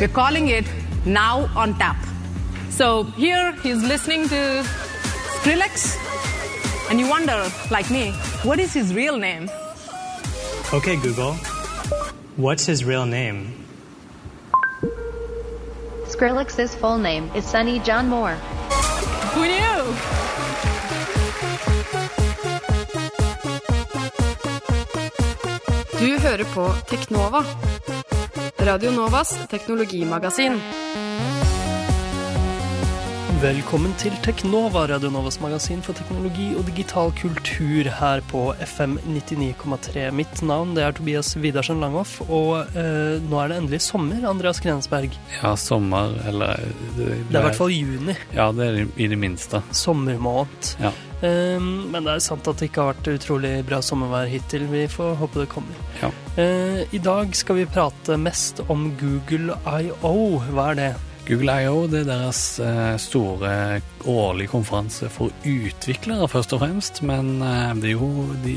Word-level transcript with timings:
We're 0.00 0.06
calling 0.06 0.46
it 0.46 0.64
Now 1.04 1.50
on 1.56 1.74
Tap. 1.76 1.96
So 2.70 3.02
here 3.02 3.50
he's 3.62 3.82
listening 3.82 4.28
to 4.28 4.62
Skrillex, 5.40 5.96
and 6.88 7.00
you 7.00 7.08
wonder, 7.08 7.50
like 7.72 7.90
me, 7.90 8.12
what 8.44 8.60
is 8.60 8.72
his 8.72 8.94
real 8.94 9.16
name? 9.16 9.50
Okay, 10.72 10.94
Google. 10.96 11.32
What's 12.36 12.64
his 12.64 12.84
real 12.84 13.06
name? 13.06 13.52
Skrillex's 16.06 16.76
full 16.76 16.98
name 16.98 17.28
is 17.34 17.44
Sonny 17.44 17.80
John 17.80 18.08
Moore. 18.08 18.36
Who 19.34 19.42
knew? 19.42 19.78
Du 25.98 26.18
hører 26.18 26.44
på 26.54 26.72
Teknova. 26.86 27.44
Radio 28.68 28.90
Novas 28.92 29.30
teknologimagasin. 29.48 30.58
Velkommen 33.40 33.94
til 33.96 34.12
Teknova, 34.20 34.82
Radio 34.90 35.08
Novas 35.14 35.38
magasin 35.40 35.80
for 35.80 35.96
teknologi 35.96 36.50
og 36.52 36.66
digital 36.68 37.14
kultur 37.16 37.88
her 37.96 38.20
på 38.28 38.42
FM 38.60 38.98
99,3. 39.06 40.10
Mitt 40.12 40.44
navn 40.44 40.76
det 40.76 40.84
er 40.84 40.92
Tobias 40.98 41.32
Widersen 41.40 41.80
Langhoff, 41.80 42.18
og 42.26 42.76
eh, 42.76 43.16
nå 43.24 43.40
er 43.40 43.54
det 43.54 43.60
endelig 43.62 43.80
sommer, 43.86 44.20
Andreas 44.28 44.60
Grensberg. 44.60 45.16
Ja, 45.38 45.54
sommer, 45.56 46.18
eller 46.28 46.60
Det 46.98 47.08
er 47.08 47.38
i 47.40 47.46
hvert 47.48 47.56
fall 47.56 47.72
juni. 47.72 48.20
Ja, 48.36 48.52
det 48.52 48.68
er 48.68 48.82
i 48.84 49.08
det 49.08 49.16
minste. 49.16 49.64
Sommermåned. 49.72 50.74
Ja. 50.82 50.92
Eh, 51.22 51.58
men 51.60 52.04
det 52.04 52.14
er 52.14 52.24
sant 52.24 52.46
at 52.50 52.60
det 52.60 52.70
ikke 52.70 52.84
har 52.84 52.94
vært 52.94 53.10
utrolig 53.16 53.52
bra 53.68 53.80
sommervær 53.84 54.30
hittil. 54.30 54.68
Vi 54.70 54.86
får 54.92 55.18
håpe 55.22 55.42
det 55.42 55.50
kommer. 55.52 55.82
Ja. 56.02 56.12
Eh, 56.38 56.84
I 56.94 57.02
dag 57.02 57.34
skal 57.36 57.60
vi 57.60 57.68
prate 57.70 58.18
mest 58.20 58.62
om 58.68 58.90
Google 59.00 59.58
I.O. 59.66 60.16
Hva 60.52 60.72
er 60.72 60.82
det? 60.82 60.90
Google 61.28 61.58
I.O. 61.60 61.82
er 61.84 62.06
deres 62.08 62.40
eh, 62.64 62.94
store 62.96 63.82
årlige 64.08 64.48
konferanse 64.54 65.10
for 65.12 65.34
utviklere, 65.44 66.28
først 66.30 66.54
og 66.56 66.62
fremst. 66.62 67.02
Men 67.04 67.42
eh, 67.44 67.74
det 67.82 67.90
er 67.92 67.98
jo, 67.98 68.28
de 68.46 68.56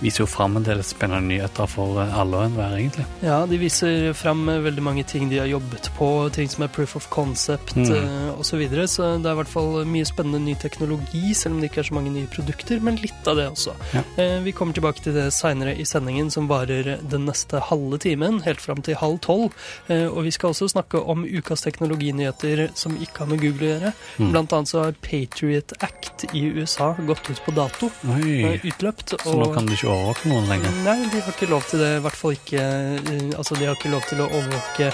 viser 0.00 0.22
jo 0.24 0.26
fram 0.26 0.56
en 0.56 0.64
del 0.66 0.82
spennende 0.86 1.28
nyheter 1.28 1.66
for 1.68 2.00
eh, 2.02 2.18
alle 2.20 2.36
og 2.40 2.44
enhver, 2.48 2.76
egentlig. 2.78 3.04
Ja, 3.22 3.44
de 3.46 3.58
viser 3.60 4.12
fram 4.16 4.46
veldig 4.46 4.82
mange 4.82 5.04
ting 5.04 5.28
de 5.30 5.38
har 5.42 5.46
jobbet 5.50 5.90
på, 5.98 6.08
ting 6.32 6.48
som 6.48 6.64
er 6.64 6.68
proof 6.72 6.96
of 6.96 7.08
concept 7.10 7.74
Mm. 7.76 7.84
osv. 7.84 8.38
og 8.40 8.44
så 8.44 8.56
videre. 8.56 8.86
Så 8.88 9.02
det 9.22 9.26
er 9.28 9.32
i 9.36 9.40
hvert 9.42 9.48
fall 9.52 9.84
mye 9.86 10.04
spennende 10.08 10.40
ny 10.40 10.54
teknologi, 10.58 11.34
selv 11.34 11.54
om 11.54 11.60
det 11.60 11.70
ikke 11.70 11.80
er 11.84 11.88
så 11.90 11.94
mange 11.94 12.10
nye 12.14 12.26
produkter, 12.32 12.80
men 12.82 12.96
litt 12.96 13.28
av 13.28 13.36
det 13.36 13.48
også. 13.50 13.74
Ja. 13.94 14.02
Eh, 14.16 14.40
Vi 14.40 14.52
kommer 14.52 14.72
tilbake 14.74 15.02
til 15.04 15.12
det 15.14 15.28
seinere 15.32 15.76
i 15.78 15.84
sendingen, 15.84 16.30
som 16.30 16.48
varer 16.48 16.98
den 17.02 17.26
neste 17.26 17.60
halve 17.60 17.98
timen, 17.98 18.40
helt 18.42 18.60
fram 18.60 18.80
til 18.82 18.94
halv 18.96 19.20
tolv. 19.20 19.52
Eh, 19.88 20.06
Og 20.10 20.24
vi 20.24 20.30
skal 20.30 20.50
også 20.50 20.68
snakke 20.72 20.98
om 21.06 21.24
ukas 21.24 21.60
teknologinyheter 21.62 22.70
som 22.74 22.96
ikke 22.96 23.18
har 23.24 23.26
med 23.26 23.40
Google 23.40 23.66
å 23.66 23.70
gjøre. 23.74 23.92
Mm. 24.18 24.30
Blant 24.32 24.52
annet 24.56 24.68
så 24.72 24.84
har 24.84 24.92
Patriot 25.04 25.72
Act 25.82 26.24
i 26.34 26.42
USA 26.56 26.94
gått 27.06 27.30
ut 27.30 27.40
på 27.46 27.54
dato. 27.54 27.90
Oi, 28.08 28.42
eh, 28.44 28.60
Utløpt. 28.64 29.14
så 29.22 29.34
nå 29.36 29.52
kan 29.54 29.66
du 29.66 29.72
ikke 29.74 29.89
overvåke 29.94 30.28
noen 30.30 30.46
lenger. 30.50 30.74
Nei, 30.84 30.98
de 31.12 31.20
har 31.20 31.32
ikke 31.34 31.48
lov 31.50 31.64
til 31.70 31.82
det. 31.82 31.90
I 31.98 32.02
hvert 32.04 32.18
fall 32.20 32.36
ikke 32.36 32.60
eh, 32.60 33.30
Altså, 33.38 33.56
de 33.58 33.66
har 33.68 33.76
ikke 33.78 33.92
lov 33.92 34.04
til 34.08 34.20
å 34.24 34.28
overvåke 34.28 34.88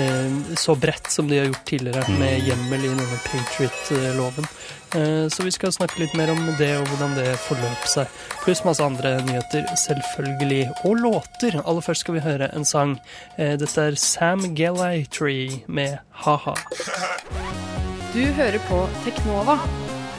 eh, 0.00 0.54
så 0.60 0.74
bredt 0.78 1.10
som 1.12 1.28
de 1.30 1.38
har 1.40 1.48
gjort 1.50 1.64
tidligere, 1.70 2.04
Mm. 2.10 2.18
med 2.18 2.46
hjemmel 2.48 2.84
i 2.84 2.90
denne 2.92 3.18
Patriot-loven. 3.28 4.46
Eh, 4.98 5.26
så 5.30 5.44
vi 5.46 5.50
skal 5.54 5.72
snakke 5.72 6.00
litt 6.02 6.14
mer 6.18 6.30
om 6.32 6.40
det, 6.58 6.70
og 6.80 6.86
hvordan 6.90 7.14
det 7.18 7.28
forløp 7.46 7.86
seg. 7.90 8.08
Pluss 8.44 8.64
masse 8.66 8.82
andre 8.82 9.16
nyheter, 9.26 9.66
selvfølgelig. 9.86 10.64
Og 10.84 10.96
låter. 11.04 11.60
Aller 11.64 11.84
først 11.86 12.00
skal 12.06 12.16
vi 12.18 12.24
høre 12.24 12.50
en 12.56 12.64
sang. 12.64 12.96
Eh, 13.38 13.56
dette 13.60 13.78
er 13.90 13.94
Sam 14.00 14.48
Galatry 14.58 15.60
med 15.68 15.98
Ha-ha. 16.24 16.54
Du 18.12 18.24
hører 18.34 18.58
på 18.66 18.80
Teknova 19.04 19.54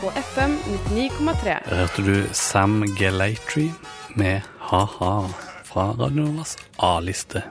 på 0.02 0.12
FM 0.16 0.54
99,3. 0.95 1.58
Hørte 1.68 2.06
du 2.08 2.14
Sam 2.34 2.80
Galatry 2.98 3.67
med 4.16 4.42
Ha-ha 4.60 5.30
fra 5.64 5.92
Radio 5.92 6.26
Novas 6.26 6.58
A-liste. 6.77 7.44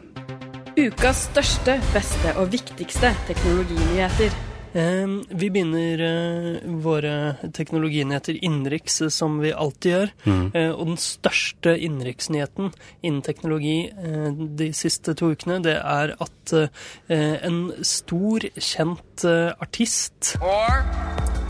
Ukas 0.76 1.26
største, 1.30 1.80
beste 1.94 2.36
og 2.40 2.52
viktigste 2.52 3.12
teknologinyheter. 3.28 4.36
Eh, 4.72 5.14
vi 5.34 5.48
begynner 5.50 6.02
eh, 6.06 6.68
våre 6.84 7.14
teknologinyheter 7.56 8.38
innenriks, 8.44 9.00
eh, 9.02 9.10
som 9.10 9.40
vi 9.42 9.50
alltid 9.52 9.92
gjør. 9.92 10.12
Mm. 10.24 10.44
Eh, 10.54 10.70
og 10.70 10.92
den 10.92 11.00
største 11.02 11.74
innenriksnyheten 11.74 12.70
innen 13.02 13.22
teknologi 13.26 13.90
de 14.60 14.70
siste 14.76 15.16
to 15.18 15.32
ukene, 15.34 15.58
det 15.64 15.76
er 15.80 16.14
at 16.20 16.54
en 17.10 17.60
stor, 17.86 18.46
kjent 18.58 19.24
artist 19.62 20.36
or 20.40 20.84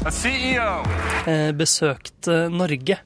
a 0.06 0.10
CEO. 0.10 0.82
eh, 1.26 1.52
besøkte 1.52 2.48
Norge. 2.48 2.96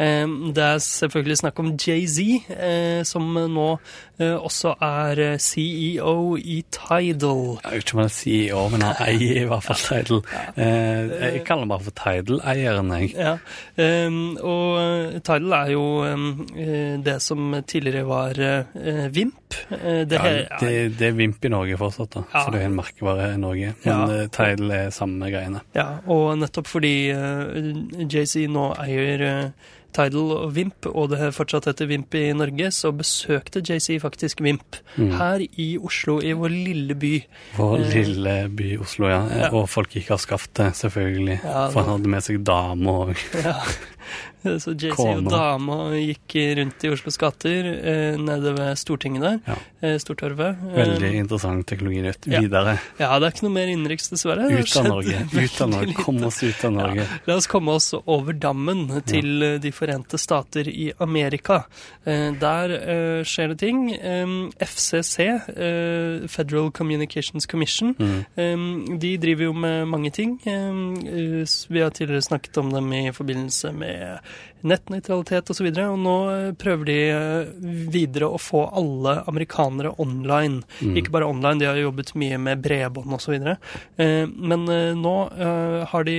Eh, 0.00 0.26
Det 0.56 0.64
er 0.64 0.78
selvfølgelig 0.80 1.36
snakk 1.42 1.58
om 1.60 1.72
Jay-Z, 1.76 2.18
eh, 2.56 3.02
som 3.04 3.26
nå 3.36 3.66
eh, 4.18 4.34
også 4.36 4.72
er 4.82 5.20
eh, 5.26 5.38
CEO 5.38 6.36
i 6.40 6.62
Tidal. 6.72 7.58
Jeg 7.60 7.72
vet 7.72 7.84
ikke 7.84 7.94
om 7.96 8.00
han 8.00 8.08
er 8.10 8.14
CEO, 8.16 8.62
men 8.72 8.82
han 8.86 9.02
eier 9.06 9.42
i 9.42 9.48
hvert 9.50 9.66
fall 9.68 9.82
Tidal. 9.84 10.22
Jeg 11.30 11.44
kaller 11.46 11.64
han 11.66 11.72
bare 11.74 11.84
for 11.86 11.96
Tidal-eieren, 12.00 12.90
jeg. 12.96 13.12
Ja, 13.16 13.34
ehm, 13.80 14.36
og 14.40 15.20
Tidal 15.26 15.52
er 15.60 15.72
jo 15.74 15.84
ehm, 16.08 16.26
eh, 16.56 16.96
det 17.04 17.18
som 17.24 17.52
tidligere 17.68 18.06
var 18.08 18.40
Vimp. 19.12 19.36
Det, 19.70 20.16
Ja, 20.20 20.58
det, 20.60 20.72
det 20.98 21.08
er 21.08 21.16
Vimp 21.18 21.44
i 21.44 21.50
Norge 21.52 21.76
fortsatt, 21.80 22.12
da. 22.14 22.22
Ja. 22.32 22.44
Så 22.44 22.52
det 22.54 22.60
er 22.62 22.68
en 22.70 22.76
merkevare 22.78 23.32
i 23.34 23.40
Norge. 23.40 23.74
Men 23.84 24.14
Ja. 24.16 24.26
Tidal 24.32 24.70
er 24.76 24.90
samme 24.94 25.28
greiene. 25.32 25.60
ja, 25.74 25.86
og 26.06 26.38
nettopp 26.38 26.66
fordi 26.70 26.94
JC 28.10 28.46
nå 28.50 28.70
eier 28.80 29.52
Tidal 29.92 30.30
og 30.36 30.54
Vimp, 30.54 30.86
og 30.86 31.10
det 31.10 31.32
fortsatt 31.34 31.66
heter 31.70 31.88
Vimp 31.90 32.14
i 32.14 32.24
Norge, 32.36 32.70
så 32.74 32.92
besøkte 32.94 33.62
JC 33.64 33.98
faktisk 34.02 34.40
Vimp 34.44 34.76
Mm. 34.96 35.12
her 35.18 35.42
i 35.58 35.78
Oslo, 35.78 36.18
i 36.20 36.32
vår 36.32 36.50
lille 36.50 36.94
by. 36.98 37.12
Vår 37.56 37.78
Eh, 37.80 37.94
lille 37.94 38.34
by 38.50 38.76
Oslo, 38.82 39.06
ja. 39.08 39.20
ja. 39.38 39.48
Og 39.54 39.68
folk 39.70 39.90
gikk 39.94 40.10
av 40.10 40.18
skaftet, 40.18 40.74
selvfølgelig. 40.74 41.40
Ja, 41.44 41.68
For 41.70 41.82
han 41.82 41.98
hadde 41.98 42.08
med 42.08 42.22
seg 42.26 42.42
dame 42.44 42.88
og 42.90 43.16
Ja. 43.44 43.54
Så 44.62 44.72
JC 44.72 44.96
og 45.04 45.26
dama 45.28 45.90
gikk 46.00 46.34
rundt 46.56 46.84
i 46.84 46.88
Oslos 46.94 47.18
gater, 47.20 47.66
eh, 47.76 48.16
nede 48.16 48.54
ved 48.56 48.78
Stortinget 48.80 49.20
der, 49.22 49.40
Ja. 49.46 49.56
eh, 49.82 49.96
Stortorvet. 50.00 50.56
Eh, 50.70 50.78
Veldig 50.78 51.10
interessant 51.20 51.66
teknologinytt. 51.68 52.26
ja. 52.32 52.40
Videre. 52.40 52.78
Ja, 52.98 53.18
det 53.18 53.26
er 53.28 53.34
ikke 53.34 53.44
noe 53.48 53.54
mer 53.58 53.68
innenriks, 53.68 54.08
dessverre. 54.08 54.48
Ut 54.50 54.76
av 54.80 54.88
Norge. 54.88 55.20
Ut 55.34 55.60
av 55.60 55.68
Norge. 55.74 55.94
Kom 56.00 56.22
oss 56.24 56.42
ut 56.42 56.64
av 56.64 56.72
Norge. 56.72 57.06
La 57.26 57.34
oss 57.36 57.46
komme 57.46 57.68
oss 57.76 57.90
over 58.06 58.32
dammen 58.32 58.86
til 59.04 59.58
De 59.60 59.70
forente 59.72 60.16
stater 60.18 60.68
i 60.68 60.90
Amerika. 61.00 61.64
Der 62.06 63.22
skjer 63.28 63.48
det 63.52 63.58
ting. 63.58 63.90
FCC, 64.60 65.26
Federal 66.28 66.70
Communications 66.72 67.46
Commission, 67.46 67.94
Mm. 67.94 68.98
de 68.98 69.16
driver 69.18 69.44
jo 69.44 69.52
med 69.52 69.86
mange 69.88 70.10
ting. 70.12 70.38
Vi 70.44 71.80
har 71.80 71.90
tidligere 71.90 72.22
snakket 72.22 72.56
om 72.58 72.70
dem 72.72 72.92
i 72.92 73.10
forbindelse 73.12 73.72
med 73.74 73.99
nettnøytralitet 74.66 75.50
osv., 75.52 75.68
og, 75.70 75.80
og 75.84 75.98
nå 76.02 76.14
eh, 76.34 76.46
prøver 76.60 76.88
de 76.88 76.98
eh, 77.14 77.50
videre 77.92 78.28
å 78.30 78.40
få 78.40 78.64
alle 78.76 79.16
amerikanere 79.30 79.94
online. 80.02 80.62
Mm. 80.80 80.96
Ikke 81.00 81.14
bare 81.14 81.28
online, 81.30 81.60
de 81.62 81.68
har 81.70 81.80
jobbet 81.80 82.14
mye 82.20 82.38
med 82.42 82.62
bredbånd 82.64 83.16
osv. 83.16 83.36
Eh, 83.40 84.24
men 84.28 84.66
nå 85.00 85.14
har 85.90 86.06
de 86.06 86.16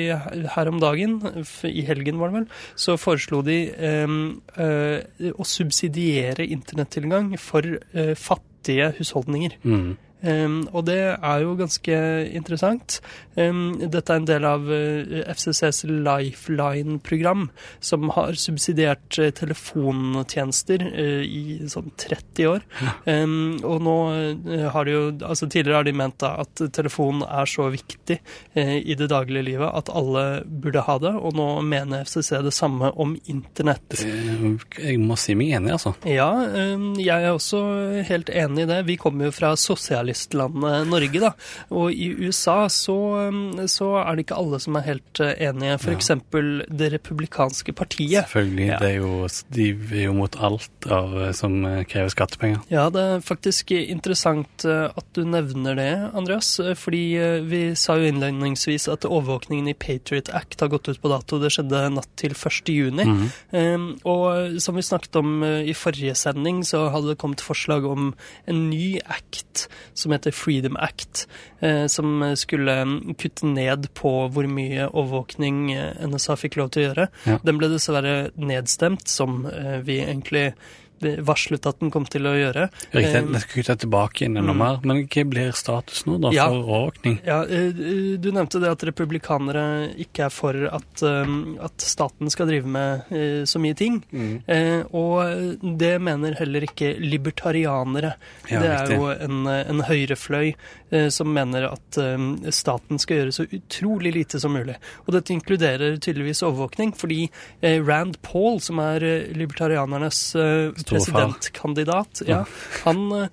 her 0.56 0.70
om 0.72 0.80
dagen, 0.82 1.20
i 1.68 1.84
helgen 1.86 2.20
var 2.22 2.32
det 2.32 2.42
vel, 2.42 2.48
så 2.80 2.98
foreslo 3.00 3.42
de 3.46 3.58
å 5.32 5.48
subsidiere 5.48 6.48
internettilgang 6.48 7.34
for 7.42 7.66
fattige 8.20 8.92
husholdninger. 8.98 9.58
Mm. 9.64 9.94
Um, 10.22 10.68
og 10.70 10.86
det 10.86 11.00
er 11.18 11.42
jo 11.42 11.56
ganske 11.58 11.96
interessant. 12.38 13.00
Um, 13.34 13.80
dette 13.82 14.14
er 14.14 14.20
en 14.20 14.28
del 14.30 14.46
av 14.46 14.68
uh, 14.70 15.22
FCCs 15.34 15.84
Lifeline-program, 15.90 17.48
som 17.82 18.12
har 18.14 18.38
subsidiert 18.38 19.18
uh, 19.18 19.32
telefontjenester 19.34 20.84
uh, 20.86 21.24
i 21.26 21.70
sånn 21.72 21.90
30 21.98 22.50
år. 22.52 22.68
Um, 23.08 23.58
og 23.66 23.82
nå 23.82 23.98
har 24.74 24.86
de 24.88 24.94
jo 24.94 25.02
Altså 25.22 25.48
tidligere 25.48 25.80
har 25.80 25.86
de 25.88 25.94
ment 25.96 26.18
da 26.22 26.32
at 26.44 26.62
telefonen 26.74 27.24
er 27.26 27.48
så 27.50 27.68
viktig 27.74 28.18
uh, 28.22 28.78
i 28.78 28.96
det 28.98 29.08
daglige 29.12 29.46
livet 29.48 29.70
at 29.82 29.90
alle 29.90 30.26
burde 30.46 30.84
ha 30.86 30.98
det, 31.02 31.14
og 31.18 31.34
nå 31.38 31.48
mener 31.66 32.06
FCC 32.06 32.42
det 32.46 32.54
samme 32.56 32.92
om 33.02 33.16
internett. 33.32 33.98
Eh, 34.06 34.46
Jeg 34.92 35.00
må 35.02 35.18
si 35.20 35.36
meg 35.38 35.56
enig, 35.58 35.74
altså. 35.76 35.96
Ja, 36.08 36.30
jeg 37.00 37.18
er 37.26 37.32
også 37.32 37.62
helt 38.08 38.30
enig 38.30 38.66
i 38.66 38.70
det. 38.70 38.82
Vi 38.90 38.98
kommer 39.02 39.30
jo 39.30 39.36
fra 39.36 39.54
sosialismen 39.60 40.11
kapitalistlandet 40.12 40.88
Norge, 40.90 41.20
da. 41.20 41.32
Og 41.72 41.92
i 41.92 42.12
USA 42.20 42.68
så, 42.70 42.96
um, 43.30 43.68
så 43.68 43.96
er 44.02 44.16
det 44.16 44.26
ikke 44.26 44.40
alle 44.40 44.60
som 44.60 44.76
er 44.76 44.86
helt 44.86 45.20
eh, 45.20 45.34
enige. 45.48 45.80
For 45.80 45.92
Ja. 45.92 46.22
Det 46.32 46.92
republikanske 46.92 47.74
partiet. 47.74 48.26
Selvfølgelig. 48.26 48.68
Ja. 48.68 48.78
Er 48.82 48.96
jo, 48.98 49.28
de 49.54 49.70
er 49.72 50.06
jo 50.06 50.14
mot 50.14 50.36
alt 50.40 50.88
av, 50.90 51.14
eh, 51.22 51.32
som 51.32 51.64
eh, 51.66 51.84
krever 51.84 52.10
skattepenger. 52.10 52.62
Ja, 52.70 52.90
det 52.90 53.02
er 53.02 53.22
faktisk 53.22 53.72
interessant 53.72 54.66
at 54.66 55.06
du 55.14 55.24
nevner 55.24 55.76
det, 55.76 56.12
Andreas. 56.14 56.60
Fordi 56.78 57.42
vi 57.48 57.62
sa 57.76 57.98
jo 57.98 58.10
innledningsvis 58.10 58.88
at 58.92 59.06
overvåkningen 59.06 59.70
i 59.70 59.74
Patriot 59.74 60.30
Act 60.34 60.62
har 60.62 60.70
gått 60.70 60.90
ut 60.90 61.02
på 61.02 61.12
dato. 61.12 61.40
Det 61.40 61.52
skjedde 61.54 61.84
natt 61.94 62.10
til 62.20 62.34
1. 62.36 62.72
juni. 62.72 63.06
Mhm. 63.06 63.30
Um, 63.52 63.88
og 64.06 64.60
som 64.62 64.76
vi 64.76 64.82
snakket 64.86 65.16
om 65.20 65.44
i 65.44 65.74
forrige 65.74 66.16
sending, 66.16 66.64
så 66.64 66.90
hadde 66.92 67.12
det 67.12 67.20
kommet 67.22 67.42
forslag 67.44 67.86
om 67.86 68.14
en 68.48 68.70
ny 68.70 69.00
act 69.06 69.68
som 70.02 70.16
heter 70.16 70.34
Freedom 70.36 70.78
Act, 70.82 71.26
eh, 71.60 71.86
som 71.92 72.24
skulle 72.40 72.78
mm, 72.88 73.16
kutte 73.22 73.50
ned 73.50 73.90
på 73.98 74.14
hvor 74.34 74.50
mye 74.50 74.90
overvåkning 74.90 75.64
eh, 75.76 76.06
NSA 76.10 76.38
fikk 76.42 76.60
lov 76.60 76.74
til 76.74 76.84
å 76.84 76.88
gjøre. 76.90 77.10
Ja. 77.30 77.40
Den 77.46 77.62
ble 77.62 77.72
dessverre 77.72 78.16
nedstemt, 78.40 79.08
som 79.12 79.46
eh, 79.50 79.80
vi 79.86 80.02
egentlig 80.04 80.52
varslet 81.02 81.66
at 81.70 81.80
den 81.80 81.92
kom 81.94 82.06
til 82.10 82.26
å 82.30 82.36
gjøre. 82.36 82.70
Riktig. 82.92 83.14
den 83.22 83.40
skal 83.42 83.52
skal 83.52 83.64
kutte 83.64 83.76
tilbake 83.84 84.26
inn 84.26 84.38
enda 84.38 84.54
mm. 84.54 84.62
mer. 84.62 84.80
Men 84.88 85.04
hva 85.12 85.24
blir 85.28 85.52
status 85.56 86.06
nå, 86.08 86.18
da, 86.22 86.32
Ja. 86.34 86.48
for 86.48 86.64
overvåkning? 86.64 87.20
Ja, 87.26 87.44
eh, 87.44 88.18
Du 88.22 88.32
nevnte 88.32 88.60
det 88.60 88.70
at 88.72 88.84
republikanere 88.84 89.94
ikke 89.98 90.26
er 90.26 90.30
for 90.30 90.54
at, 90.54 91.04
eh, 91.04 91.36
at 91.64 91.78
staten 91.78 92.30
skal 92.30 92.48
drive 92.48 92.66
med 92.66 93.04
eh, 93.12 93.44
så 93.46 93.60
mye 93.60 93.76
ting. 93.76 94.04
Mm. 94.12 94.44
Og 94.94 95.78
det 95.78 96.02
mener 96.02 96.36
heller 96.36 96.62
ikke 96.62 96.96
libertarianere. 97.00 98.16
Ja, 98.50 98.60
det 98.60 98.70
er 98.70 98.86
riktig. 98.86 98.98
jo 98.98 99.08
en, 99.12 99.48
en 99.48 99.82
høyrefløy 99.88 100.54
som 101.10 101.30
mener 101.32 101.70
at 101.70 101.98
staten 102.52 103.00
skal 103.00 103.22
gjøre 103.22 103.32
så 103.32 103.46
utrolig 103.48 104.12
lite 104.14 104.40
som 104.40 104.52
mulig. 104.52 104.76
Og 105.06 105.14
dette 105.16 105.32
inkluderer 105.32 105.96
tydeligvis 106.04 106.44
overvåkning, 106.44 106.92
fordi 106.98 107.30
Rand 107.64 108.20
Paul, 108.22 108.60
som 108.60 108.82
er 108.84 109.06
libertarianernes. 109.32 110.20
Presidentkandidat, 110.92 112.22
ja, 112.28 112.46
han 112.84 113.12
eh, 113.12 113.28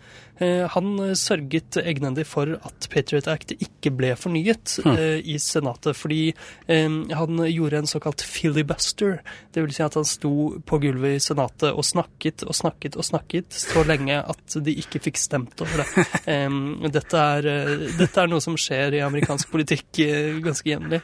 han 0.73 0.93
eh, 1.03 1.15
sørget 1.19 1.79
egenhendig 1.83 2.27
for 2.29 2.53
at 2.59 2.89
Patriot 2.93 3.29
Act 3.31 3.55
ikke 3.59 3.93
ble 3.95 4.15
fornyet 4.19 4.77
Hm. 4.85 4.93
eh, 4.95 5.19
i 5.25 5.39
Senatet, 5.43 5.97
fordi 5.97 6.33
eh, 6.69 6.89
han 7.19 7.41
gjorde 7.49 7.81
en 7.83 7.91
såkalt 7.91 8.23
filibuster. 8.23 9.19
Det 9.55 9.65
vil 9.65 9.75
si 9.75 9.83
at 9.85 9.97
han 9.99 10.07
sto 10.07 10.33
på 10.67 10.79
gulvet 10.83 11.17
i 11.17 11.23
Senatet 11.23 11.73
og 11.73 11.85
snakket 11.87 12.45
og 12.47 12.55
snakket 12.57 12.99
og 12.99 13.07
snakket 13.07 13.55
så 13.55 13.83
lenge 13.87 14.19
at 14.21 14.59
de 14.65 14.75
ikke 14.83 15.01
fikk 15.09 15.21
stemt 15.21 15.65
over 15.65 15.83
det. 15.85 15.89
Eh, 16.29 16.51
dette, 16.93 17.17
er, 17.17 17.47
eh, 17.49 17.85
dette 17.97 18.21
er 18.21 18.29
noe 18.29 18.43
som 18.45 18.57
skjer 18.59 18.99
i 18.99 19.01
amerikansk 19.05 19.49
politikk 19.53 20.01
eh, 20.05 20.37
ganske 20.45 20.69
jevnlig. 20.69 20.99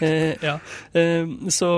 Eh, 0.00 0.32
ja. 0.40 0.54
Eh, 0.96 1.28
så 1.52 1.70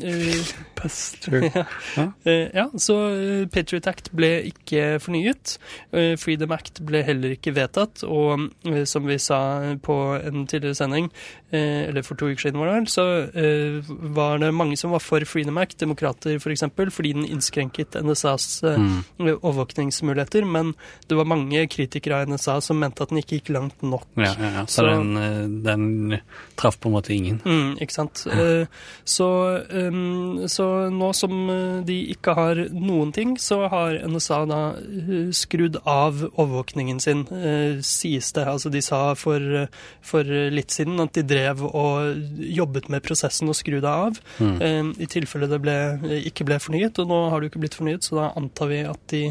Filibuster. 0.00 1.50
Ja. 1.60 1.64
Ja. 1.96 2.06
Eh, 2.32 2.68
så 2.78 2.96
eh, 3.10 3.46
Patriot 3.52 3.86
Act 3.90 4.10
ble 4.16 4.30
ikke 4.50 4.98
fornyet. 5.02 5.56
Eh, 5.92 6.14
Freedom 6.50 6.56
Act 6.58 6.80
ble 6.86 7.02
heller 7.06 7.34
ikke 7.36 7.52
vedtatt, 7.54 8.02
og 8.06 8.48
eh, 8.66 8.84
som 8.88 9.06
vi 9.06 9.16
sa 9.22 9.38
på 9.82 9.96
en 10.18 10.46
tidligere 10.50 10.74
sending, 10.74 11.10
eh, 11.52 11.86
eller 11.88 12.02
for 12.02 12.16
to 12.18 12.26
uker 12.30 12.48
siden 12.48 12.58
var 12.58 12.70
det 12.70 12.74
vel, 12.78 12.88
så 12.90 13.04
eh, 13.30 13.90
var 14.16 14.38
det 14.42 14.50
mange 14.54 14.76
som 14.80 14.90
var 14.94 15.00
for 15.04 15.22
Freedom 15.28 15.58
Act, 15.62 15.78
demokrater 15.80 16.34
f.eks., 16.36 16.42
for 16.42 16.50
eksempel, 16.54 16.90
fordi 16.90 17.12
den 17.14 17.26
innskrenket 17.28 17.94
NSAs 18.02 18.48
Mm. 18.60 19.02
overvåkningsmuligheter, 19.42 20.44
men 20.44 20.72
det 21.08 21.16
var 21.18 21.24
mange 21.28 21.62
kritikere 21.70 22.20
av 22.22 22.28
NSA 22.28 22.58
som 22.64 22.78
mente 22.80 23.02
at 23.04 23.10
den 23.12 23.20
ikke 23.20 23.38
gikk 23.38 23.50
langt 23.54 23.82
nok. 23.82 24.06
Ja, 24.18 24.32
ja, 24.38 24.50
ja. 24.60 24.64
Så, 24.66 24.82
Så- 24.82 24.86
den, 24.88 25.62
den 25.64 26.18
traff 26.56 26.78
på 26.80 26.88
en 26.90 26.94
måte 26.96 27.14
ingen. 27.14 27.40
Mm, 27.44 27.76
ikke 27.80 27.92
sant. 27.94 28.24
Ja. 28.26 28.66
så, 29.04 29.28
så 30.50 30.66
nå 30.92 31.10
som 31.16 31.34
de 31.86 31.98
ikke 32.14 32.34
har 32.36 32.60
noen 32.72 33.12
ting, 33.16 33.36
så 33.40 33.62
har 33.70 33.98
NSA 34.08 34.40
da 34.50 34.60
skrudd 35.36 35.78
av 35.88 36.24
overvåkningen 36.40 37.00
sin, 37.02 37.22
eh, 37.36 37.78
sies 37.84 38.32
det. 38.36 38.46
Altså 38.48 38.70
de 38.72 38.82
sa 38.84 39.00
for, 39.18 39.44
for 40.04 40.24
litt 40.54 40.74
siden 40.74 41.00
at 41.04 41.14
de 41.16 41.24
drev 41.26 41.62
og 41.68 42.20
jobbet 42.40 42.88
med 42.92 43.04
prosessen 43.06 43.50
og 43.52 43.58
skru 43.58 43.78
deg 43.78 43.90
av. 43.90 44.20
Mm. 44.40 44.56
eh, 44.62 44.90
I 45.04 45.10
tilfelle 45.12 45.48
det 45.50 45.60
ble, 45.64 45.76
ikke 46.30 46.46
ble 46.48 46.58
fornyet, 46.62 46.98
og 47.02 47.10
nå 47.10 47.20
har 47.32 47.40
det 47.40 47.48
jo 47.48 47.52
ikke 47.54 47.64
blitt 47.66 47.78
fornyet, 47.78 48.06
så 48.08 48.18
da 48.20 48.28
antar 48.40 48.70
vi 48.72 48.80
at 48.88 49.02
de 49.12 49.22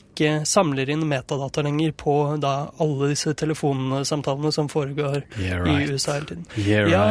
ikke 0.00 0.34
samler 0.46 0.90
inn 0.92 1.06
metadata 1.10 1.64
lenger 1.66 1.94
på 1.98 2.16
da 2.42 2.54
alle 2.80 3.10
disse 3.12 3.34
telefonsamtalene 3.34 4.52
som 4.54 4.68
foregår 4.70 5.24
Yeah, 5.40 5.64
i. 5.66 5.88
USA 5.90 6.18
hele 6.18 6.26
tiden. 6.30 6.46
Yeah, 6.56 6.90
Ja, 6.90 7.04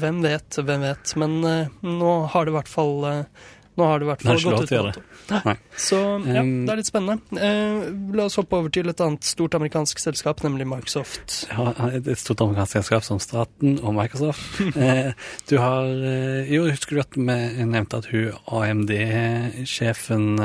hvem 0.00 0.20
vet, 0.24 0.58
hvem 0.58 0.84
vet. 0.84 1.14
Men 1.20 1.40
eh, 1.44 1.72
nå 1.86 2.12
har 2.32 2.44
det 2.46 2.54
i 2.54 2.58
hvert 2.58 2.70
fall 2.70 3.08
nå 3.78 3.84
har 3.86 3.98
det 3.98 4.04
i 4.04 4.08
hvert 4.10 4.20
er 4.24 4.28
fall 4.28 4.42
gått 4.44 4.62
ut 4.62 4.70
på 4.70 4.82
dato. 4.86 5.02
Nei. 5.46 5.54
Så 5.88 5.96
ja, 6.26 6.40
Um, 6.42 6.66
det 6.66 6.72
er 6.72 6.76
litt 6.80 6.88
spennende. 6.90 7.20
Eh, 7.40 7.90
la 8.16 8.24
oss 8.26 8.36
hoppe 8.36 8.56
over 8.58 8.68
til 8.74 8.88
et 8.90 9.00
annet 9.00 9.24
stort 9.24 9.54
amerikansk 9.54 9.98
selskap, 10.02 10.42
nemlig 10.44 10.66
Microsoft. 10.68 11.46
Ja, 11.50 11.70
et 11.94 12.08
stort 12.18 12.40
amerikansk 12.44 12.72
selskap 12.80 13.04
som 13.06 13.20
staten 13.22 13.78
og 13.82 13.94
Microsoft. 13.94 14.60
Eh, 14.80 15.12
du 15.50 15.56
har 15.60 15.84
eh, 15.86 16.48
Jo, 16.52 16.64
husker 16.70 16.96
du 16.96 17.00
at 17.02 17.16
vi 17.16 17.64
nevnte 17.68 17.98
at 18.00 18.06
hun 18.10 18.32
AMD-sjefen 18.48 20.38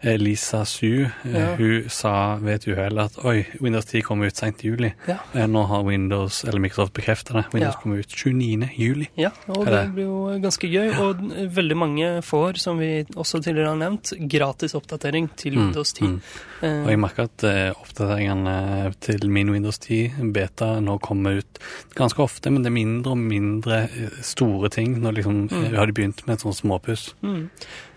eh, 0.00 0.16
Lisa 0.18 0.64
Su, 0.64 0.86
eh, 1.06 1.34
Ja. 1.34 1.54
hun 1.58 1.88
sa 1.90 2.36
ved 2.40 2.54
et 2.62 2.68
uhell 2.72 2.98
at 3.02 3.18
oi, 3.24 3.44
Windows 3.60 3.84
10 3.90 4.02
kommer 4.06 4.26
ut 4.30 4.36
seint 4.36 4.62
i 4.64 4.68
juli. 4.70 4.92
Ja. 5.08 5.18
Nå 5.46 5.64
har 5.68 5.82
Windows, 5.86 6.42
eller 6.44 6.60
Microsoft 6.62 6.92
bekrefta 6.96 7.34
det. 7.34 7.44
Windows 7.54 7.76
kommer 7.82 7.98
ut 7.98 8.08
29. 8.08 8.68
juli. 8.78 9.08
Ja, 9.16 9.30
og 9.48 9.64
det 9.66 9.72
det- 9.74 9.92
blir 9.94 10.04
jo 10.04 10.38
ganske 10.42 10.68
gøy. 10.68 10.92
Og 11.00 11.16
veldig 11.54 11.76
mange 11.76 12.22
får, 12.22 12.58
som 12.64 12.80
vi 12.80 12.88
også 13.14 13.42
tidligere 13.44 13.74
har 13.74 13.80
nevnt, 13.80 14.12
gratis 14.32 14.74
oppdatering 14.78 15.28
til 15.40 15.54
Mm, 15.54 15.66
Windows 15.66 15.92
10. 15.92 16.04
mm. 16.08 16.16
mm. 16.62 16.80
Og 16.84 16.90
jeg 16.94 17.00
merker 17.04 17.28
at 17.28 17.44
eh, 17.50 17.70
oppdateringene 17.76 18.56
til 19.04 19.28
min 19.30 19.52
Windows 19.52 19.78
10 19.84 20.30
beta 20.34 20.72
nå 20.80 20.96
kommer 21.04 21.38
ut 21.42 21.60
ganske 21.94 22.24
ofte, 22.24 22.50
men 22.50 22.64
det 22.64 22.72
er 22.72 22.78
mindre 22.78 23.12
og 23.14 23.20
mindre 23.20 23.82
eh, 23.90 24.18
store 24.24 24.70
ting. 24.74 24.96
Nå 25.04 25.12
liksom, 25.18 25.44
Mm. 25.50 25.64
eh, 25.64 25.76
har 25.78 25.86
de 25.86 25.92
begynt 25.92 26.24
med 26.26 26.34
et 26.38 26.40
sånt 26.46 26.56
småpuss. 26.62 27.12
Mm. 27.22 27.50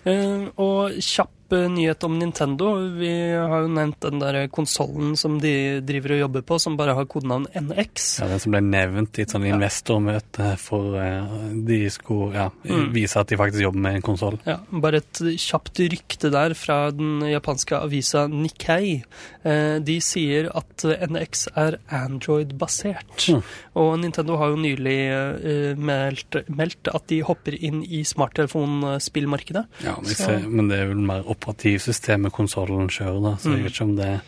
Eh, 0.05 0.47
og 0.57 0.91
kjapp 1.03 1.31
eh, 1.55 1.67
nyhet 1.71 2.03
om 2.07 2.17
Nintendo. 2.19 2.71
Vi 2.97 3.09
har 3.35 3.61
jo 3.63 3.67
nevnt 3.71 3.99
den 4.03 4.19
der 4.19 4.47
konsollen 4.53 5.15
som 5.19 5.39
de 5.41 5.79
driver 5.85 6.15
og 6.15 6.19
jobber 6.25 6.41
på, 6.49 6.57
som 6.59 6.75
bare 6.79 6.95
har 6.97 7.05
kodenavn 7.09 7.47
NX. 7.55 8.07
Ja, 8.21 8.27
Den 8.31 8.39
som 8.43 8.51
ble 8.55 8.61
nevnt 8.65 9.17
i 9.19 9.23
et 9.25 9.33
sånt 9.35 9.45
investormøte 9.47 10.53
for 10.59 10.97
eh, 11.01 11.37
de 11.67 11.81
skulle 11.93 12.33
ja, 12.35 12.49
Mm. 12.67 12.91
vise 12.93 13.15
at 13.19 13.27
de 13.29 13.37
faktisk 13.39 13.61
jobber 13.63 13.79
med 13.79 13.95
en 13.95 14.01
konsoll. 14.01 14.39
Ja, 14.45 14.57
bare 14.71 14.97
et 15.03 15.21
kjapt 15.39 15.79
rykte 15.79 16.29
der 16.33 16.53
fra 16.57 16.91
den 16.91 17.21
japanske 17.29 17.77
avisa 17.79 18.25
Nikkei. 18.27 19.03
Eh, 19.45 19.79
De 19.79 19.99
sier 20.01 20.49
at 20.55 20.83
NX 21.09 21.47
er 21.55 21.77
Android-basert. 21.89 23.27
Mm. 23.31 23.41
Og 23.75 23.99
Nintendo 24.01 24.35
har 24.37 24.49
jo 24.51 24.57
nylig 24.59 25.77
meldt, 25.77 26.37
meldt 26.49 26.89
at 26.93 27.07
de 27.07 27.21
hopper 27.25 27.55
inn 27.55 27.83
i 27.85 28.03
smarttelefonspillmarkedet. 28.03 29.65
Ja, 29.85 29.95
men, 30.01 30.11
ser, 30.17 30.43
men 30.49 30.67
det 30.71 30.79
er 30.81 30.89
vel 30.91 31.03
mer 31.07 31.23
operativsystemet 31.37 32.33
konsollen 32.35 32.89
kjører, 32.89 33.21
da, 33.23 33.31
så 33.39 33.51
jeg 33.53 33.59
Mm. 33.59 33.63
vet 33.63 33.73
ikke 33.73 33.87
om 33.87 33.95
det. 33.95 34.21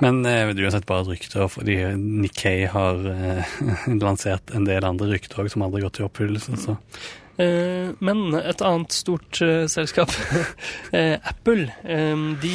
Men 0.00 0.22
du 0.22 0.28
det 0.30 0.32
er 0.32 0.64
uansett 0.64 0.86
bare 0.86 1.00
et 1.02 1.08
rykte, 1.14 1.48
fordi 1.50 1.76
Nikkei 1.96 2.66
har 2.70 2.94
eh, 3.06 3.44
lansert 4.06 4.54
en 4.54 4.64
del 4.64 4.84
andre 4.84 5.10
rykter 5.12 5.42
òg 5.44 5.50
som 5.50 5.62
aldri 5.62 5.82
har 5.82 5.90
gått 5.90 6.00
i 6.00 6.06
oppfyllelse. 6.06 6.56
Så. 6.56 6.76
Eh, 7.38 7.92
Men 8.00 8.34
et 8.38 8.62
annet 8.64 8.94
stort 8.96 9.40
eh, 9.44 9.66
selskap, 9.68 10.12
eh, 10.96 11.16
Apple, 11.20 11.68
de 12.42 12.54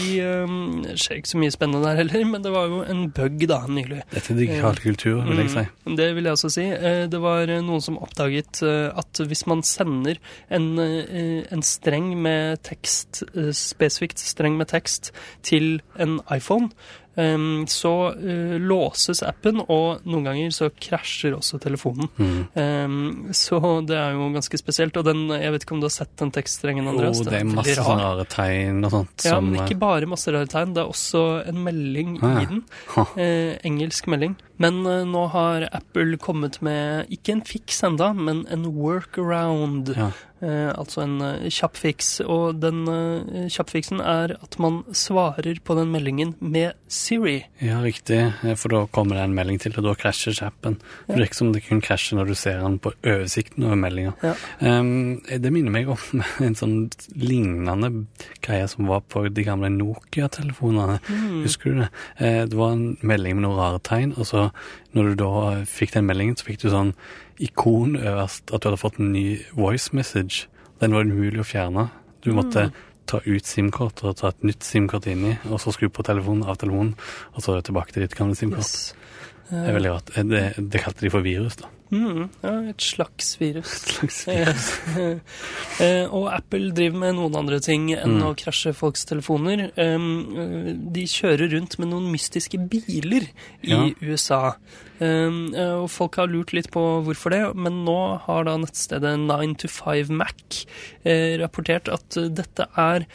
skjer 0.97 1.19
ikke 1.19 1.31
så 1.31 1.39
mye 1.41 1.53
spennende 1.53 1.85
der 1.85 2.00
heller, 2.01 2.23
men 2.27 2.43
det 2.43 2.51
var 2.53 2.69
jo 2.71 2.81
en 2.89 3.03
bug 3.13 3.45
da 3.50 3.61
nylig. 3.69 4.01
Dette 4.13 4.33
er 4.33 4.39
digital 4.39 4.79
kultur, 4.81 5.21
vil 5.27 5.43
jeg 5.43 5.53
si. 5.53 5.65
Mm, 5.85 5.95
det 6.00 6.07
vil 6.17 6.27
jeg 6.27 6.38
også 6.38 6.51
si. 6.53 6.65
Det 7.11 7.21
var 7.23 7.51
noen 7.63 7.83
som 7.83 8.00
oppdaget 8.01 8.61
at 8.65 9.21
hvis 9.27 9.45
man 9.50 9.63
sender 9.65 10.19
en, 10.53 10.67
en 10.81 11.65
streng 11.65 12.11
med 12.21 12.61
tekst, 12.67 13.23
spesifikt 13.57 14.21
streng 14.21 14.57
med 14.59 14.71
tekst, 14.73 15.11
til 15.47 15.79
en 16.01 16.19
iPhone, 16.33 16.71
eh, 17.18 17.65
så 17.68 17.94
uh, 18.15 18.56
låses 18.62 19.22
appen, 19.24 19.60
og 19.68 20.06
noen 20.08 20.24
ganger 20.30 20.51
så 20.56 20.70
krasjer 20.72 21.36
også 21.38 21.60
telefonen. 21.63 22.08
Mm. 22.18 22.38
Um, 22.56 23.34
Så 23.34 23.60
det 23.88 23.98
er 23.98 24.13
jo 24.15 24.30
ganske 24.34 24.58
spesielt. 24.60 24.96
Og 24.98 25.06
den, 25.06 25.27
jeg 25.34 25.51
vet 25.51 25.63
ikke 25.65 25.75
om 25.75 25.82
du 25.82 25.88
har 25.89 25.96
sett 25.96 26.13
den 26.20 26.32
tekststrengen, 26.32 26.88
Andreas? 26.88 27.20
Jo, 27.20 27.27
det 27.30 27.39
er 27.41 27.46
masse 27.50 27.75
rar. 27.77 27.86
sånne 27.89 28.06
rare 28.08 28.25
tegn 28.32 28.84
og 28.86 28.91
sånt 28.91 29.25
Ja, 29.25 29.36
som 29.36 29.51
men 29.51 29.62
ikke 29.65 29.80
bare 29.82 30.10
masse 30.10 30.32
rare 30.34 30.48
tegn. 30.51 30.74
Det 30.75 30.84
er 30.84 30.91
også 30.91 31.24
en 31.48 31.63
melding 31.65 32.18
Ah, 32.22 32.34
ja. 32.36 32.41
i 32.41 32.46
den. 32.51 32.63
Eh, 33.22 33.58
engelsk 33.68 34.08
melding. 34.12 34.36
Men 34.62 34.82
uh, 34.86 35.03
nå 35.06 35.25
har 35.34 35.68
Apple 35.74 36.18
kommet 36.22 36.62
med 36.62 37.10
ikke 37.13 37.34
en 37.36 37.41
fiks 37.46 37.84
enda, 37.88 38.12
men 38.13 38.46
en 38.51 38.65
workaround. 38.75 39.94
Ja. 39.98 40.12
Eh, 40.41 40.71
altså 40.74 41.03
en 41.05 41.17
eh, 41.21 41.50
kjapp 41.53 41.77
fiks. 41.77 42.10
Og 42.25 42.60
den 42.62 42.83
eh, 42.89 43.48
kjappfiksen 43.53 44.01
er 44.01 44.36
at 44.41 44.57
man 44.62 44.81
svarer 44.98 45.60
på 45.63 45.75
den 45.77 45.91
meldingen 45.93 46.33
med 46.41 46.74
Siri. 46.91 47.43
Ja, 47.62 47.79
riktig. 47.83 48.19
Eh, 48.43 48.55
For 48.57 48.74
da 48.74 48.83
kommer 48.91 49.19
det 49.19 49.25
en 49.27 49.36
melding 49.38 49.60
til, 49.62 49.75
og 49.77 49.86
da 49.86 49.93
krasjer 50.01 50.38
appen. 50.48 50.79
Det 51.07 51.19
virker 51.19 51.38
som 51.41 51.51
det 51.53 51.63
kun 51.67 51.81
krasjer 51.86 52.17
når 52.17 52.31
du 52.31 52.36
ser 52.39 52.60
den 52.63 52.79
på 52.81 52.93
oversikten 53.03 53.67
over 53.67 53.77
meldinga. 53.83 54.13
Ja. 54.25 54.33
Um, 54.62 55.21
det 55.29 55.51
minner 55.53 55.74
meg 55.74 55.89
om 55.93 56.24
en 56.48 56.57
sånn 56.57 56.75
lignende 57.15 57.91
greie 58.41 58.67
som 58.71 58.89
var 58.89 59.03
på 59.12 59.27
de 59.29 59.45
gamle 59.45 59.69
Nokia-telefonene. 59.74 61.00
Husker 61.45 61.71
du 61.75 61.81
det? 61.83 61.89
Eh, 62.17 62.41
Det 62.51 62.57
var 62.57 62.74
en 62.75 62.98
melding 63.01 63.38
med 63.38 63.45
noen 63.45 63.60
rare 63.60 63.79
tegn, 63.86 64.13
og 64.17 64.25
så 64.27 64.48
når 64.93 65.12
du 65.12 65.15
da 65.24 65.33
fikk 65.69 65.93
den 65.95 66.07
meldingen, 66.10 66.38
så 66.38 66.48
fikk 66.48 66.62
du 66.63 66.69
sånn 66.71 66.93
ikon 67.41 67.95
øverst 67.98 68.51
at 68.51 68.62
du 68.62 68.69
hadde 68.69 68.81
fått 68.81 69.00
en 69.00 69.12
ny 69.13 69.41
voice 69.57 69.93
message. 69.98 70.48
Den 70.81 70.95
var 70.95 71.07
umulig 71.07 71.41
å 71.41 71.48
fjerne. 71.48 71.89
Du 72.21 72.31
måtte 72.36 72.69
ta 73.10 73.19
ut 73.25 73.48
SIM-kort 73.48 74.03
og 74.05 74.17
ta 74.19 74.29
et 74.31 74.43
nytt 74.45 74.63
SIM-kort 74.63 75.07
inni, 75.10 75.38
og 75.50 75.60
så 75.63 75.74
skru 75.74 75.89
på 75.89 76.05
telefonen 76.05 76.45
av 76.48 76.60
telefonen, 76.62 76.93
og 77.36 77.43
så 77.43 77.57
tilbake 77.62 77.95
til 77.95 78.05
ditt 78.05 78.15
gamle 78.17 78.38
SIM-kort. 78.38 78.67
Yes. 78.67 78.93
Det 79.51 79.67
er 79.67 79.75
veldig 79.75 79.91
rart. 79.91 80.12
Eh, 80.15 80.24
Det, 80.24 80.43
det 80.71 80.83
kalte 80.83 81.01
de 81.01 81.12
for 81.12 81.25
virus, 81.25 81.57
da. 81.60 81.67
Mm, 81.91 82.29
ja, 82.43 82.51
et 82.71 82.79
slags 82.81 83.33
virus. 83.41 83.74
Slags 83.91 84.21
Eh, 85.81 86.05
og 86.13 86.27
Apple 86.29 86.69
driver 86.77 87.00
med 87.01 87.15
noen 87.17 87.36
andre 87.39 87.57
ting 87.63 87.88
enn 87.95 88.19
Mm. 88.19 88.25
å 88.27 88.36
krasje 88.38 88.74
folks 88.75 89.03
telefoner. 89.10 89.71
Um, 89.81 90.77
de 90.93 91.03
kjører 91.10 91.50
rundt 91.55 91.77
med 91.81 91.89
noen 91.89 92.12
mystiske 92.13 92.60
biler 92.69 93.25
i 93.63 93.71
Ja. 93.71 93.79
USA. 94.01 94.41
Um, 95.01 95.55
eh, 95.55 95.74
og 95.81 95.89
folk 95.89 96.19
har 96.21 96.27
lurt 96.29 96.53
litt 96.53 96.69
på 96.71 96.83
hvorfor 97.07 97.33
det, 97.33 97.41
men 97.57 97.79
nå 97.88 97.98
har 98.27 98.43
da 98.45 98.53
nettstedet 98.62 99.15
9to5Mac 99.25 100.65
eh, 101.03 101.39
rapportert 101.41 101.89
at 101.89 102.19
dette 102.38 102.67
er 102.77 103.07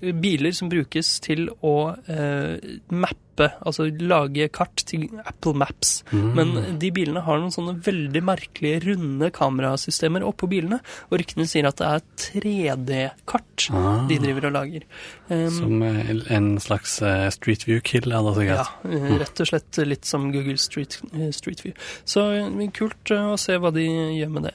biler 0.00 0.54
som 0.56 0.70
brukes 0.72 1.18
til 1.20 1.50
å 1.60 1.74
eh, 2.08 2.56
mappe, 2.96 3.50
altså 3.66 3.90
lage 4.00 4.46
kart 4.54 4.86
til 4.88 5.04
Apple 5.26 5.52
Maps. 5.60 5.98
Men 6.14 6.78
de 6.80 6.90
bilene 6.94 7.20
har 7.26 7.42
noen 7.42 7.52
sånne 7.52 7.76
veldig 7.86 8.22
merkelige 8.24 8.80
runde 8.88 9.30
kamerasystemer 9.34 10.24
oppå 10.26 10.48
bilene, 10.50 10.80
og 11.10 11.18
ryktene 11.20 11.46
sier 11.50 11.68
at 11.70 11.80
det 11.80 11.90
er 11.90 12.04
3D-kart 12.26 13.68
Ah. 13.70 14.06
de 14.10 14.16
driver 14.18 14.48
og 14.48 14.52
lager. 14.56 14.82
Um, 15.30 15.50
Som 15.54 15.82
eh, 15.86 16.08
en 16.34 16.48
slags 16.60 16.96
eh, 17.06 17.28
Street 17.30 17.62
View-kill, 17.68 18.10
er 18.10 18.24
det 18.26 18.34
sikkert. 18.40 18.72
Ja, 18.90 19.12
rett 19.22 19.40
og 19.44 19.46
slett 19.50 19.78
litt 19.86 20.04
som 20.08 20.26
Google 20.34 20.58
Street, 20.58 20.98
eh, 21.14 21.30
Street 21.32 21.62
View. 21.64 21.72
Så 22.04 22.24
eh, 22.34 22.70
kult 22.74 23.14
eh, 23.14 23.30
å 23.34 23.38
se 23.40 23.56
hva 23.62 23.70
de 23.74 23.86
gjør 23.86 24.32
med 24.34 24.48
det. 24.50 24.54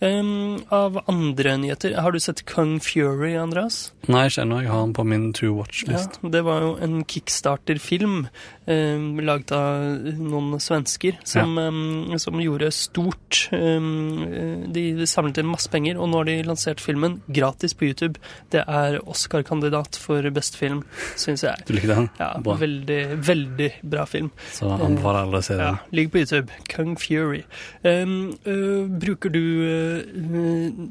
Um, 0.00 0.62
av 0.72 0.94
andre 1.12 1.56
nyheter, 1.60 1.92
har 2.00 2.12
du 2.12 2.20
sett 2.24 2.46
Kung 2.48 2.78
Fury, 2.80 3.34
Andreas? 3.36 3.90
Nei, 4.08 4.22
ikke 4.30 4.38
kjenner 4.40 4.62
Jeg 4.64 4.70
har 4.72 4.86
den 4.86 4.94
på 4.96 5.04
min 5.04 5.26
to 5.36 5.50
watch-list. 5.58 6.16
det 6.32 6.40
var 6.46 6.62
jo 6.64 6.70
en 6.80 7.02
kickstarter-film 7.04 8.14
um, 8.64 9.04
laget 9.20 9.52
av 9.52 10.08
noen 10.16 10.54
svensker 10.62 11.18
som, 11.28 11.52
eh, 11.60 12.16
som 12.16 12.40
gjorde 12.40 12.70
stort. 12.72 13.42
Eh, 13.52 13.90
de 14.72 14.84
samlet 15.06 15.42
inn 15.42 15.50
masse 15.52 15.68
penger, 15.68 16.00
og 16.00 16.08
nå 16.08 16.22
har 16.22 16.30
de 16.30 16.38
lansert 16.48 16.80
filmen 16.80 17.18
gratis 17.28 17.76
på 17.76 17.90
YouTube. 17.90 18.16
Det 18.54 18.64
er 18.64 18.96
Oscar-kandidat 19.04 20.00
for 20.00 20.24
best 20.32 20.56
film, 20.56 20.80
syns 21.20 21.44
jeg. 21.44 21.60
Du 21.68 21.74
likte 21.76 21.92
den? 21.92 22.08
Ja, 22.18 22.32
Bra. 22.40 22.56
veldig, 22.56 23.00
veldig 23.28 23.70
bra 23.84 24.08
film. 24.08 24.32
Så 24.56 24.72
anbefaler 24.80 25.26
alle 25.28 25.44
å 25.44 25.44
se 25.44 25.60
Ja, 25.60 25.74
den. 25.74 25.84
Ligger 25.92 26.16
på 26.16 26.24
YouTube. 26.24 26.58
Kung 26.72 26.96
Fury. 26.96 27.44
Um, 27.84 28.32
øh, 28.48 28.88
bruker 29.04 29.28
du 29.36 29.42
øh, 29.44 29.89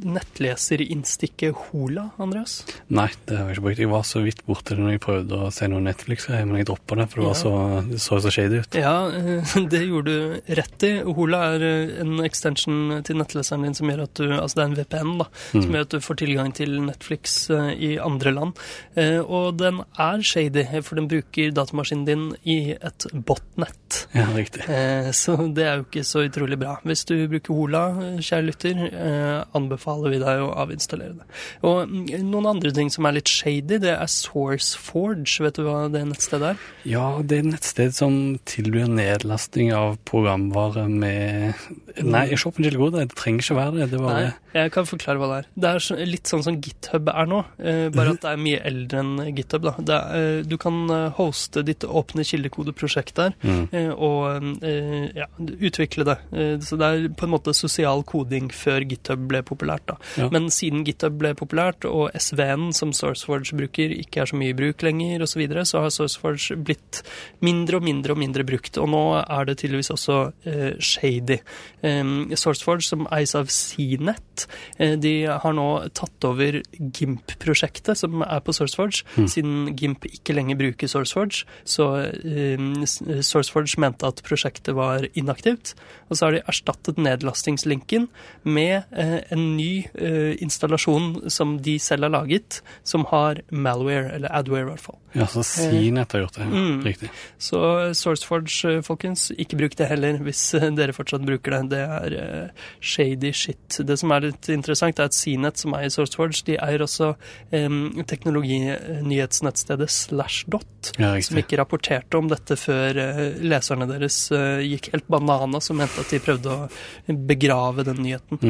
nettleserinnstikket 0.10 1.56
Hola, 1.70 2.10
Andreas? 2.22 2.60
Nei, 2.88 3.08
det 3.27 3.38
har 3.38 3.50
jeg 3.50 3.58
ikke 3.58 3.65
brukt. 3.68 3.82
Jeg 3.84 3.91
var 3.91 4.06
så 4.08 4.22
vidt 4.25 4.41
borte 4.48 4.77
når 4.77 4.94
jeg 4.96 5.01
prøvde 5.03 5.39
å 5.46 5.50
se 5.53 5.68
noe 5.72 5.84
Netflix-greier, 5.86 6.46
men 6.50 6.62
jeg 6.62 6.68
droppa 6.70 6.98
det, 7.00 7.08
for 7.12 7.22
det, 7.22 7.27
var 7.29 7.38
så, 7.39 7.53
det 7.89 8.01
så 8.03 8.20
så 8.24 8.34
shady 8.34 8.62
ut. 8.63 8.77
Ja, 8.79 8.96
øh, 9.10 9.56
det 9.74 9.82
gjorde 9.86 10.15
du 10.15 10.53
rett 10.60 10.86
i. 10.88 10.91
Hola 11.20 11.41
er 11.56 11.65
øh, 11.70 11.94
en 12.03 12.15
extension 12.25 13.00
til 13.08 13.20
nettleseren 13.22 13.65
din 13.68 13.77
som 13.77 13.89
gjør 13.91 14.06
at 14.08 14.15
du 14.20 14.25
Altså 14.39 14.56
det 14.60 14.63
er 14.63 14.70
en 14.72 14.77
VPN, 14.79 15.15
da, 15.24 15.29
Mm. 15.50 15.62
som 15.63 15.74
gjør 15.74 15.86
at 15.86 15.94
du 15.96 16.03
får 16.06 16.18
tilgang 16.22 16.51
til 16.53 16.75
Netflix 16.86 17.36
i 17.50 17.89
andre 18.01 18.32
land. 18.36 18.60
Eh, 19.00 19.18
og 19.24 19.58
den 19.60 19.79
er 20.00 20.22
shady, 20.25 20.63
for 20.86 21.00
den 21.00 21.08
bruker 21.10 21.51
datamaskinen 21.56 22.06
din 22.08 22.25
i 22.50 22.58
et 22.75 23.06
botnett. 23.25 24.03
Ja, 24.13 24.27
riktig. 24.36 24.65
Eh, 24.70 25.10
Så 25.15 25.36
det 25.56 25.65
er 25.65 25.79
jo 25.79 25.86
ikke 25.88 26.03
så 26.06 26.24
utrolig 26.27 26.60
bra. 26.62 26.75
Hvis 26.86 27.06
du 27.10 27.15
bruker 27.32 27.56
Hola, 27.58 27.84
eh, 28.06 28.20
kjære 28.22 28.46
lytter, 28.50 28.84
eh, 28.93 29.43
anbefaler 29.55 30.13
vi 30.13 30.19
deg 30.22 30.43
å 30.46 30.50
avinstallere 30.63 31.17
det. 31.19 31.27
Og 31.65 31.89
mm, 31.89 32.05
noen 32.29 32.50
andre 32.55 32.72
ting 32.75 32.89
som 32.93 33.05
er 33.10 33.17
litt 33.19 33.29
shady, 33.31 33.79
det 33.81 33.93
er 33.96 34.08
SourceForge. 34.12 35.39
Vet 35.46 35.60
du 35.60 35.63
hva 35.67 35.88
det 35.91 36.03
nettstedet 36.10 36.53
er? 36.53 36.63
Ja, 36.89 37.05
det 37.24 37.39
er 37.39 37.43
et 37.46 37.51
nettsted 37.53 37.96
som 37.98 38.15
tilbyr 38.50 38.89
nedlasting 38.91 39.72
av 39.75 39.98
programvare 40.10 40.88
med 40.89 41.53
Nei, 42.00 42.25
jeg 42.31 42.39
ser 42.39 42.53
på 42.55 42.63
en 42.63 42.77
Gode, 42.79 43.01
Det 43.10 43.15
trenger 43.17 43.43
ikke 43.43 43.55
være 43.58 43.74
det. 43.79 43.88
Det 43.91 44.00
var 44.00 44.13
Nei, 44.15 44.27
jeg 44.55 44.72
kan 44.72 44.86
forklare 44.88 45.19
hva 45.19 45.27
det 45.31 45.38
er. 45.41 45.48
Det 45.60 45.72
er 46.00 46.05
litt 46.08 46.29
sånn 46.31 46.43
som 46.46 46.60
GitHub 46.63 47.10
er 47.12 47.27
nå, 47.29 47.39
eh, 47.60 47.89
bare 47.93 48.13
at 48.15 48.22
det 48.24 48.29
er 48.31 48.39
mye 48.46 48.62
eldre 48.69 49.01
enn 49.03 49.36
GitHub. 49.36 49.65
Da. 49.67 49.74
Er, 49.79 50.19
eh, 50.19 50.43
du 50.48 50.55
kan 50.62 50.77
eh, 50.96 51.10
hoste 51.17 51.63
ditt 51.67 51.84
åpne 51.88 52.24
kildekodeprosjekt 52.27 53.15
der, 53.19 53.36
Mm. 53.39 53.67
eh, 53.72 53.89
og 53.96 54.63
eh, 54.63 55.10
ja, 55.15 55.25
utvikle 55.39 56.05
det. 56.08 56.17
Så 56.65 56.77
det 56.79 56.88
er 56.88 57.08
på 57.15 57.25
en 57.27 57.31
måte 57.34 57.53
sosial 57.55 58.03
koding 58.08 58.50
før 58.53 58.78
GitHub 58.88 59.25
ble 59.29 59.41
populært. 59.45 59.86
Da. 59.89 59.98
Ja. 60.19 60.29
Men 60.33 60.50
siden 60.53 60.86
GitHub 60.88 61.17
ble 61.19 61.33
populært, 61.38 61.88
og 61.89 62.13
SVN 62.17 62.69
som 62.75 62.93
SourceForge 62.95 63.57
bruker, 63.57 63.93
ikke 63.95 64.24
er 64.24 64.31
så 64.31 64.39
mye 64.39 64.53
i 64.53 64.57
bruk 64.57 64.86
lenger, 64.86 65.24
osv., 65.24 65.39
så, 65.39 65.39
videre, 65.39 65.65
så 65.67 65.83
har 65.86 65.93
SourceForge 65.93 66.57
blitt 66.67 67.01
mindre 67.45 67.79
og 67.79 67.86
mindre 67.86 68.15
og 68.15 68.19
mindre 68.19 68.43
brukt. 68.48 68.77
Og 68.81 68.89
nå 68.91 69.03
er 69.21 69.48
det 69.48 69.59
tydeligvis 69.62 69.93
også 69.93 70.17
eh, 70.50 70.74
shady. 70.83 71.39
Eh, 71.86 72.13
SourceForge, 72.36 72.88
som 72.89 73.07
eies 73.15 73.36
av 73.39 73.51
CNET, 73.53 74.48
eh, 74.79 74.95
de 75.00 75.13
har 75.29 75.55
nå 75.55 75.67
tatt 75.95 76.27
over 76.27 76.59
GIMP-prosjektet 76.79 78.00
som 78.00 78.24
er 78.25 78.43
på 78.43 78.55
SourceForge. 78.55 79.05
Siden 79.29 79.74
GIMP 79.79 80.09
ikke 80.09 80.36
lenger 80.36 80.59
bruker 80.59 80.91
SourceForge, 80.91 81.45
så 81.67 81.88
um, 82.24 82.83
SourceForge 82.86 83.79
mente 83.81 84.07
at 84.07 84.21
prosjektet 84.25 84.75
var 84.77 85.07
inaktivt. 85.17 85.75
Og 86.09 86.17
så 86.17 86.27
har 86.27 86.36
de 86.36 86.43
erstattet 86.50 87.00
nedlastingslinken 87.01 88.07
med 88.43 88.59
eh, 88.68 89.20
en 89.34 89.44
ny 89.58 89.88
eh, 89.94 90.36
installasjon 90.44 91.30
som 91.32 91.58
de 91.63 91.78
selv 91.82 92.08
har 92.08 92.13
laget, 92.13 92.62
som 92.88 93.06
har 93.12 93.42
malware, 93.51 94.16
eller 94.16 94.34
adware 94.36 94.66
i 94.66 94.70
hvert 94.72 94.84
fall. 94.84 94.98
Ja, 95.18 95.25
så 95.25 95.42
Cnet 95.42 96.12
har 96.13 96.22
gjort 96.22 96.36
det. 96.38 96.46
Mm. 96.46 96.84
Riktig. 96.86 97.10
Så 97.42 97.60
SourceForge, 97.98 98.75
eh, 98.75 98.82
folkens, 98.86 99.30
ikke 99.32 99.58
bruk 99.60 99.78
det 99.80 99.89
heller 99.89 100.20
hvis 100.25 100.44
dere 100.78 100.96
fortsatt 100.96 101.25
bruker 101.25 101.56
det. 101.56 101.62
Det 101.74 101.82
er 101.82 102.51
shady 102.82 103.32
shit. 103.34 103.80
Det 103.86 103.98
som 104.00 104.13
er 104.13 104.30
litt 104.30 104.51
interessant, 104.54 105.00
er 105.00 105.10
at 105.10 105.18
CNET, 105.18 105.62
som 105.62 105.75
eier 105.78 105.94
SourceForge, 105.94 106.44
de 106.48 106.58
eier 106.62 106.84
også 106.86 107.13
um, 107.51 107.80
teknologinyhetsnettstedet 108.10 109.89
Slashdot, 109.94 110.94
Ja, 111.01 111.13
som 111.25 111.42
ikke 111.42 111.60
rapporterte 111.60 112.20
om 112.20 112.30
dette 112.32 112.56
før 112.60 112.98
leserne 113.44 113.88
deres 113.89 114.22
gikk 114.32 114.92
helt 114.94 115.10
banana, 115.12 115.60
som 115.63 115.80
mente 115.80 116.04
at 116.04 116.13
de 116.13 116.22
prøvde 116.24 116.54
å 116.54 117.18
begrave 117.30 117.84
den 117.88 118.01
nyheten. 118.04 118.39
Mm. 118.42 118.49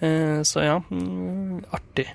Eh, 0.00 0.42
Så 0.48 0.62
ja, 0.64 0.78
mm, 0.90 1.64
artig. 1.76 2.06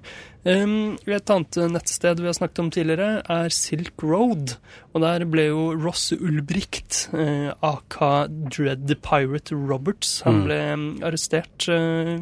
Et 0.45 1.29
annet 1.33 1.57
nettsted 1.73 2.19
vi 2.21 2.27
har 2.29 2.35
snakket 2.37 2.59
om 2.61 2.67
tidligere, 2.73 3.21
er 3.29 3.49
Silk 3.53 4.03
Road. 4.05 4.55
Og 4.93 5.01
der 5.01 5.25
ble 5.25 5.47
jo 5.47 5.63
Ross 5.81 6.11
Ulbricht, 6.13 7.07
eh, 7.17 7.49
aka 7.65 8.27
Dread 8.53 8.85
the 8.87 8.95
Pirate 8.95 9.55
Roberts, 9.55 10.21
han 10.25 10.41
Mm. 10.41 10.43
ble 10.45 10.59
mm, 10.75 10.99
arrestert 11.03 11.67
eh, 11.69 12.19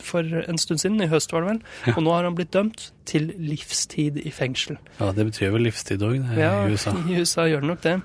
for 0.00 0.20
en 0.48 0.58
stund 0.58 0.80
siden, 0.80 1.00
i 1.04 1.08
høst 1.12 1.32
var 1.32 1.44
det 1.44 1.50
vel. 1.58 1.94
Og 1.96 2.02
nå 2.04 2.10
har 2.16 2.24
han 2.24 2.34
blitt 2.38 2.52
dømt 2.56 2.90
til 3.04 3.32
livstid 3.38 4.16
i 4.24 4.30
fengsel. 4.32 4.78
Ja, 5.00 5.12
det 5.12 5.26
betyr 5.28 5.52
vel 5.52 5.62
livstid 5.68 6.00
òg, 6.04 6.24
Ja, 6.38 6.64
i 6.66 6.72
USA. 6.72 6.92
i 7.08 7.20
USA 7.20 7.44
gjør 7.48 7.60
det 7.60 7.70
nok 7.74 7.82
det. 7.84 7.98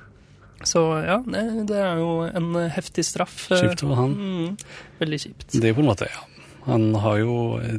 Så 0.64 0.80
ja, 1.04 1.18
det, 1.28 1.76
er 1.76 1.98
jo 2.00 2.22
en 2.24 2.54
heftig 2.72 3.04
straff. 3.04 3.50
eh, 3.52 3.60
Kjipt 3.64 3.82
for 3.84 3.96
han. 3.96 4.14
Mm, 4.16 4.58
veldig 5.00 5.20
kjipt. 5.20 5.50
Det 5.60 5.70
er 5.72 5.74
på 5.74 5.84
en 5.84 5.90
måte, 5.92 6.08
ja. 6.12 6.22
Han 6.66 6.94
har 6.96 7.18
jo 7.20 7.34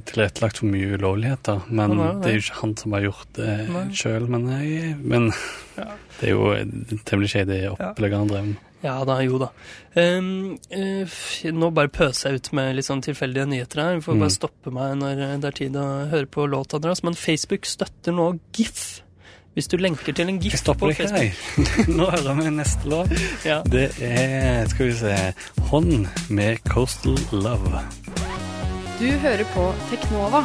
tilrettelagt 0.05 0.59
for 0.61 0.67
mye 0.73 0.95
ulovligheter, 0.99 1.62
men 1.71 1.97
har 1.99 2.12
jo 2.12 2.21
det 2.21 2.31
er 2.31 2.37
jo 2.38 2.43
ikke 2.45 2.61
han 2.61 2.76
som 2.76 2.93
har 2.93 3.00
gjort 3.07 3.33
det 3.38 3.55
Nei. 3.71 3.85
sjøl. 3.97 4.29
Men, 4.29 4.47
jeg- 4.50 4.97
men 5.00 5.33
Ja. 5.79 5.85
det 6.21 6.29
er 6.29 6.33
jo 6.35 6.53
temmelig 7.05 7.31
shady 7.33 7.61
opplegg 7.73 8.12
han 8.19 8.29
drev 8.29 8.45
med. 8.53 8.57
Ja 8.85 8.99
da, 9.09 9.14
jo 9.25 9.38
da. 9.41 9.47
Um, 9.97 10.59
uh, 10.76 11.07
nå 11.57 11.71
bare 11.73 11.88
pøser 11.88 12.31
jeg 12.35 12.43
ut 12.43 12.50
med 12.53 12.75
litt 12.76 12.85
sånn 12.85 13.00
tilfeldige 13.00 13.47
nyheter 13.49 13.81
her. 13.81 13.95
Vi 13.97 14.03
får 14.05 14.14
Mm. 14.19 14.21
bare 14.21 14.35
stoppe 14.35 14.71
meg 14.76 14.99
når 15.00 15.41
det 15.41 15.45
er 15.49 15.57
tid 15.57 15.73
å 15.81 15.87
høre 16.11 16.26
på 16.29 16.45
låta 16.47 16.79
deres. 16.79 17.03
Men 17.03 17.14
Facebook 17.17 17.64
støtter 17.64 18.12
nå 18.12 18.38
GIF. 18.53 19.00
Hvis 19.57 19.69
du 19.71 19.76
lenker 19.79 20.12
til 20.12 20.29
en 20.29 20.38
GIF 20.43 20.64
på 20.64 20.93
Facebook. 20.93 21.33
Nå 21.97 22.11
hører 22.11 22.35
vi 22.43 22.50
neste 22.50 22.85
låt. 22.91 23.09
ja. 23.47 23.62
Det 23.62 23.88
er, 24.03 24.67
skal 24.69 24.87
vi 24.87 24.93
se, 24.93 25.35
Hånd 25.71 26.09
med 26.29 26.59
Coastal 26.69 27.17
Love. 27.33 28.34
Du 28.99 29.09
hører 29.19 29.43
på 29.55 29.65
Teknova 29.91 30.45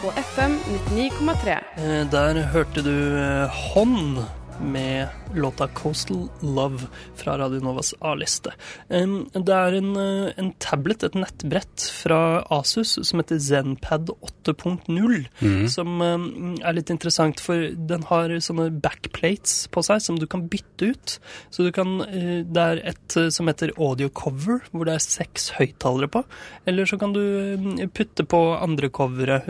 på 0.00 0.12
FM 0.16 0.52
99,3. 0.94 1.56
Eh, 1.76 2.04
Der 2.12 2.42
hørte 2.52 2.82
du 2.86 2.92
eh, 3.18 3.48
Hånd 3.74 4.18
med 4.60 5.06
låta 5.34 5.68
'Coastal 5.68 6.28
Love' 6.40 6.86
fra 7.14 7.38
Radio 7.38 7.60
Novas 7.60 7.94
A-liste. 8.00 8.52
Det 8.88 9.54
er 9.54 9.74
en, 9.74 9.96
eh, 9.96 10.32
en 10.36 10.52
tablet, 10.58 11.02
et 11.04 11.14
nettbrett 11.14 11.90
fra 12.02 12.44
Asus 12.50 12.98
som 13.06 13.20
heter 13.20 13.38
Zenpad 13.38 14.10
8.0, 14.20 15.68
som 15.68 16.02
eh, 16.02 16.64
er 16.66 16.72
litt 16.72 16.90
interessant, 16.90 17.40
for 17.40 17.70
den 17.74 18.02
har 18.08 18.28
sånne 18.40 18.70
backplates 18.82 19.68
på 19.70 19.82
seg 19.82 20.02
som 20.02 20.18
du 20.18 20.26
kan 20.26 20.48
bytte 20.48 20.90
ut. 20.92 21.18
Så 21.50 21.64
du 21.66 21.72
kan, 21.72 22.00
eh, 22.08 22.42
det 22.44 22.64
er 22.64 22.82
et 22.92 23.16
eh, 23.16 23.30
som 23.30 23.46
heter 23.46 23.74
audio 23.78 24.08
cover, 24.08 24.60
hvor 24.72 24.88
det 24.88 24.94
er 24.94 25.04
seks 25.04 25.50
høyttalere 25.58 26.08
på. 26.08 26.24
Eller 26.66 26.84
så 26.84 26.98
kan 26.98 27.12
du 27.12 27.86
putte 27.94 28.24
på 28.24 28.40
andre 28.58 28.88
covere, 28.88 29.42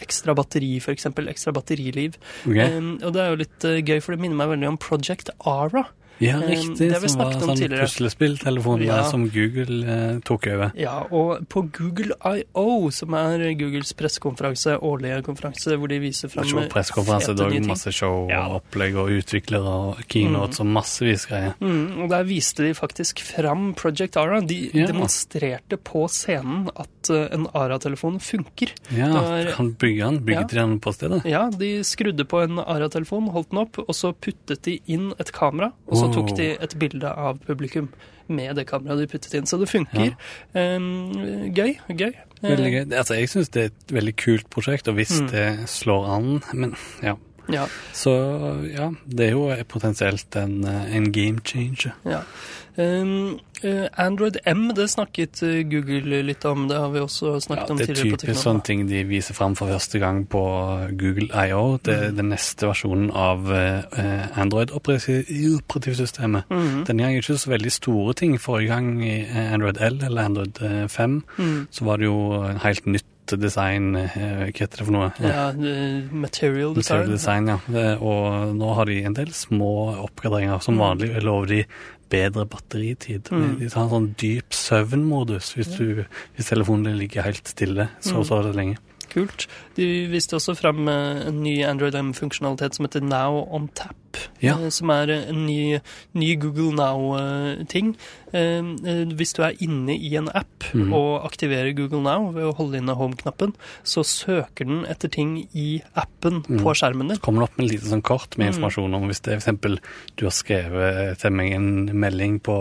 ekstra 0.00 0.34
batteri 0.34 0.76
f.eks., 0.80 1.06
ekstra 1.06 1.54
batteriliv. 1.54 2.18
Okay. 2.46 2.80
Og 3.04 3.12
det 3.14 3.22
er 3.22 3.30
jo 3.30 3.40
litt 3.44 3.68
gøy, 3.86 3.98
for 4.00 4.14
det 4.14 4.22
minner 4.24 4.40
meg 4.40 4.54
veldig 4.54 4.72
om 4.72 4.80
Project 4.80 5.19
Ara. 5.44 5.88
Ja, 6.20 6.36
Eh, 6.40 6.50
riktig. 6.50 6.90
det 6.90 7.00
vi 7.02 7.08
Som 7.08 7.18
var 7.22 7.32
sånn 7.32 7.56
tidligere. 7.56 8.86
Ja. 8.86 9.02
som 9.10 9.28
Google 9.30 9.84
eh, 9.88 10.18
tok 10.20 10.46
over. 10.46 10.72
Ja, 10.76 11.06
og 11.10 11.48
på 11.48 11.62
Google 11.72 12.12
I.O., 12.24 12.90
som 12.90 13.14
er 13.14 13.54
Googles 13.54 13.92
pressekonferanse, 13.96 14.78
årlige 14.80 15.22
konferanse, 15.24 15.76
hvor 15.78 15.88
de 15.88 15.98
viser 15.98 16.28
fram 16.28 16.44
pressekonferanse, 16.68 17.30
er 17.30 17.48
også 17.48 17.66
masse 17.66 17.92
show 17.92 18.28
Ja. 18.28 18.46
og 18.48 18.60
opplegg 18.62 18.96
og 18.96 19.08
utviklere 19.10 19.64
og 19.64 19.96
keynotes 20.08 20.60
og 20.60 20.66
massevis 20.66 21.26
greier. 21.26 21.54
Mm, 21.60 22.02
og 22.04 22.10
der 22.10 22.22
viste 22.24 22.64
de 22.68 22.74
faktisk 22.74 23.20
fram 23.20 23.74
Project 23.74 24.16
Ara. 24.16 24.40
De 24.40 24.70
Ja. 24.74 24.86
demonstrerte 24.86 25.76
på 25.82 26.06
scenen 26.08 26.68
at 26.76 27.10
eh, 27.10 27.28
en 27.32 27.46
Ara-telefon 27.54 28.18
funker. 28.20 28.68
Ja, 28.94 29.08
Der, 29.12 29.52
kan 29.52 29.72
bygge 29.74 30.04
den. 30.04 30.14
Ja. 30.14 30.20
Bygget 30.20 30.48
de 30.50 30.56
den 30.56 30.80
på 30.80 30.92
stedet? 30.92 31.24
Ja, 31.24 31.48
de 31.50 31.82
skrudde 31.82 32.24
på 32.26 32.42
en 32.44 32.58
Ara-telefon, 32.58 33.28
holdt 33.30 33.50
den 33.50 33.58
opp, 33.58 33.78
og 33.78 33.94
så 33.94 34.12
puttet 34.12 34.62
de 34.62 34.78
inn 34.86 35.12
et 35.18 35.32
kamera, 35.32 35.72
og 35.88 35.96
så 35.96 36.09
Tok 36.14 36.36
de 36.36 36.48
et 36.62 36.74
bilde 36.78 37.04
av 37.12 37.38
publikum 37.46 37.88
med 38.28 38.54
det 38.56 38.66
kameraet 38.66 38.98
de 39.02 39.06
puttet 39.10 39.34
inn. 39.34 39.46
Så 39.46 39.58
det 39.58 39.68
funker. 39.68 40.12
Um, 40.54 41.12
gøy. 41.54 41.76
Gøy. 41.88 42.12
Veldig 42.42 42.70
gøy. 42.72 42.84
Altså, 42.96 43.14
jeg 43.18 43.28
syns 43.28 43.48
det 43.52 43.62
er 43.62 43.66
et 43.72 43.92
veldig 43.92 44.14
kult 44.16 44.46
prosjekt, 44.50 44.88
og 44.88 44.94
hvis 44.96 45.20
Mm. 45.20 45.28
det 45.30 45.68
slår 45.68 46.06
an 46.16 46.42
Men 46.54 46.76
ja. 47.02 47.14
Ja. 47.52 47.66
Så 47.92 48.10
ja, 48.74 48.90
det 49.06 49.26
er 49.28 49.32
jo 49.32 49.50
potensielt 49.68 50.36
en, 50.36 50.64
eh, 50.64 50.96
en 50.96 51.12
game 51.12 51.38
changer. 51.44 51.92
Ja. 52.04 52.22
Um, 52.80 53.38
Android 53.98 54.38
M, 54.46 54.70
det 54.74 54.86
snakket 54.88 55.42
eh, 55.42 55.64
Google 55.68 56.22
litt 56.24 56.44
om. 56.48 56.62
Det 56.70 56.78
har 56.78 56.88
vi 56.94 57.00
også 57.02 57.34
Ja, 57.34 57.40
snakket 57.44 57.70
om 57.70 57.76
det 57.76 57.90
er 57.90 57.94
typisk 57.98 58.38
sånne 58.40 58.62
ting 58.64 58.86
de 58.88 59.02
viser 59.04 59.34
fram 59.36 59.54
for 59.58 59.68
første 59.68 59.98
gang 60.00 60.22
på 60.30 60.40
Google 60.96 61.28
I.O. 61.34 61.76
Det 61.82 61.98
Mm. 61.98 62.04
er 62.06 62.10
den 62.22 62.28
neste 62.30 62.66
versjonen 62.70 63.10
av 63.12 63.50
Android-operativsystemet. 64.36 66.42
Mhm. 66.50 66.84
Den 66.86 66.98
gang 66.98 67.16
ikke 67.16 67.38
så 67.38 67.50
veldig 67.50 67.72
store 67.72 68.14
ting. 68.14 68.38
Forrige 68.40 68.68
gang 68.68 69.04
i 69.04 69.24
Android 69.52 69.76
L 69.80 70.00
eller 70.04 70.22
Android 70.24 70.62
eh, 70.62 70.86
5 70.88 71.22
Mm. 71.38 71.66
så 71.70 71.84
var 71.84 71.96
det 71.96 72.04
jo 72.06 72.42
helt 72.62 72.86
nytt 72.86 73.04
design 73.38 73.94
eh, 73.96 74.50
Hva 74.50 74.50
heter 74.50 74.78
det 74.80 74.86
for 74.88 74.94
noe? 74.96 75.12
Ja, 75.22 75.48
eh, 75.50 76.08
material 76.10 76.74
design. 76.74 77.06
Material 77.06 77.14
design, 77.14 77.46
ja. 77.52 77.94
Og 78.00 78.56
nå 78.56 78.74
har 78.74 78.86
de 78.90 78.98
en 79.04 79.14
del 79.14 79.30
små 79.36 79.70
oppgraderinger. 80.08 80.60
Som 80.64 80.78
vanlig 80.82 81.12
lover 81.22 81.46
de 81.46 81.64
bedre 82.10 82.44
batteritid. 82.50 83.28
Mm. 83.30 83.58
De 83.60 83.68
tar 83.70 83.84
en 83.84 83.92
sånn 83.94 84.08
dyp 84.18 84.50
søvnmodus 84.56 85.52
hvis, 85.54 85.68
du, 85.78 86.04
hvis 86.34 86.48
telefonen 86.50 86.96
ligger 86.98 87.22
helt 87.28 87.46
stille 87.46 87.88
så 88.00 88.16
Mm. 88.16 88.18
og 88.18 88.26
så 88.26 88.40
lenge. 88.56 88.78
Kult. 89.10 89.46
De 89.76 89.86
viste 90.10 90.38
også 90.38 90.56
fram 90.58 90.88
eh, 90.90 91.26
en 91.28 91.42
ny 91.44 91.60
Android 91.66 91.96
M-funksjonalitet 91.98 92.78
som 92.78 92.88
heter 92.88 93.04
Now 93.04 93.42
on 93.50 93.68
Tap. 93.74 93.96
Ja. 94.42 94.56
eh, 94.56 94.70
Som 94.74 94.90
er 94.94 95.12
en 95.14 95.44
ny, 95.46 95.80
ny 96.12 96.32
Google 96.40 96.72
Now-ting. 96.76 97.94
Hvis 98.30 99.32
du 99.34 99.40
er 99.42 99.56
inne 99.58 99.96
i 99.96 100.12
en 100.18 100.28
app 100.30 100.68
mm. 100.70 100.92
og 100.94 101.24
aktiverer 101.26 101.72
Google 101.74 102.02
Now 102.04 102.28
ved 102.34 102.46
å 102.46 102.54
holde 102.58 102.78
inne 102.78 102.94
home-knappen, 102.94 103.56
så 103.82 104.04
søker 104.06 104.68
den 104.68 104.84
etter 104.90 105.10
ting 105.10 105.36
i 105.50 105.80
appen 105.98 106.44
mm. 106.46 106.60
på 106.62 106.74
skjermen 106.78 107.10
din. 107.10 107.18
Så 107.18 107.26
kommer 107.26 107.44
det 107.44 107.50
opp 107.50 107.58
med 107.58 107.66
et 107.66 107.74
lite 107.76 107.90
sånn 107.90 108.04
kort 108.06 108.38
med 108.38 108.52
informasjon 108.52 108.98
om 108.98 109.08
hvis 109.10 109.24
det 109.26 109.38
eksempel 109.38 109.80
du 110.20 110.26
har 110.28 110.36
skrevet 110.36 111.18
til 111.20 111.34
meg 111.34 111.54
en 111.56 111.70
melding 112.00 112.38
på 112.44 112.56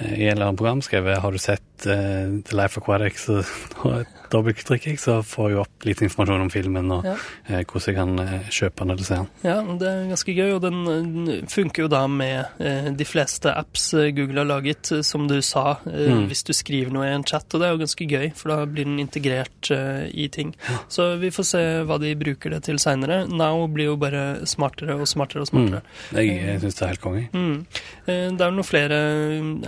eh, 0.00 0.14
i 0.14 0.26
en 0.26 0.36
eller 0.36 0.48
annen 0.48 0.60
program, 0.60 0.82
skrevet 0.84 1.20
'Har 1.20 1.32
du 1.32 1.38
sett 1.38 1.86
uh, 1.86 2.40
The 2.44 2.56
Life 2.56 2.80
Aquatic?' 2.80 3.18
Så 3.18 3.42
jeg, 4.30 4.98
så 4.98 5.22
får 5.24 5.50
jeg 5.50 5.58
opp 5.60 5.84
litt 5.86 6.00
informasjon 6.02 6.40
om 6.46 6.50
filmen 6.50 6.90
og 6.92 7.04
Ja. 7.04 7.14
eh, 7.48 7.64
hvordan 7.64 7.86
jeg 7.86 7.94
kan 7.96 8.18
eh, 8.18 8.48
kjøpe 8.50 8.78
den 8.82 8.90
eller 8.90 9.04
se 9.04 9.14
den. 9.14 9.28
Ja, 9.44 9.56
det 9.62 9.86
er 9.88 10.08
ganske 10.10 10.34
gøy, 10.36 10.54
og 10.54 10.60
den 10.62 11.46
funker 11.48 11.82
jo 11.82 11.88
da 11.88 12.06
med 12.06 12.46
eh, 12.60 12.90
de 12.90 13.04
fleste 13.04 13.52
apps 13.56 13.92
eh, 13.94 14.10
Google 14.12 14.38
har 14.42 14.46
laget, 14.46 14.92
eh, 14.92 15.02
som 15.02 15.26
du 15.28 15.40
sa, 15.42 15.78
Mm. 15.86 16.26
hvis 16.28 16.42
du 16.44 16.52
skriver 16.52 16.90
noe 16.92 17.04
i 17.06 17.14
en 17.14 17.24
chat, 17.24 17.46
og 17.54 17.60
det 17.60 17.66
er 17.68 17.72
jo 17.72 17.78
ganske 17.84 18.06
gøy, 18.08 18.32
for 18.36 18.48
da 18.48 18.66
blir 18.66 18.84
den 18.84 18.98
integrert 18.98 19.70
i 20.14 20.28
ting. 20.28 20.54
Så 20.88 21.18
vi 21.20 21.30
får 21.30 21.44
se 21.44 21.62
hva 21.86 21.98
de 22.00 22.14
bruker 22.14 22.50
det 22.50 22.62
til 22.64 22.76
seinere. 22.78 23.26
Now 23.28 23.66
blir 23.68 23.86
jo 23.90 23.96
bare 23.96 24.44
smartere 24.46 24.94
og 24.98 25.06
smartere 25.06 25.42
og 25.42 25.48
smartere. 25.48 25.82
Jeg, 26.12 26.36
jeg 26.42 26.60
syns 26.60 26.74
det 26.78 26.82
er 26.82 26.92
helt 26.94 27.00
konge. 27.00 27.28
Mm. 27.32 27.66
Eh, 28.06 28.30
Det 28.36 28.40
er 28.40 28.50
noen 28.50 28.64
flere 28.66 28.98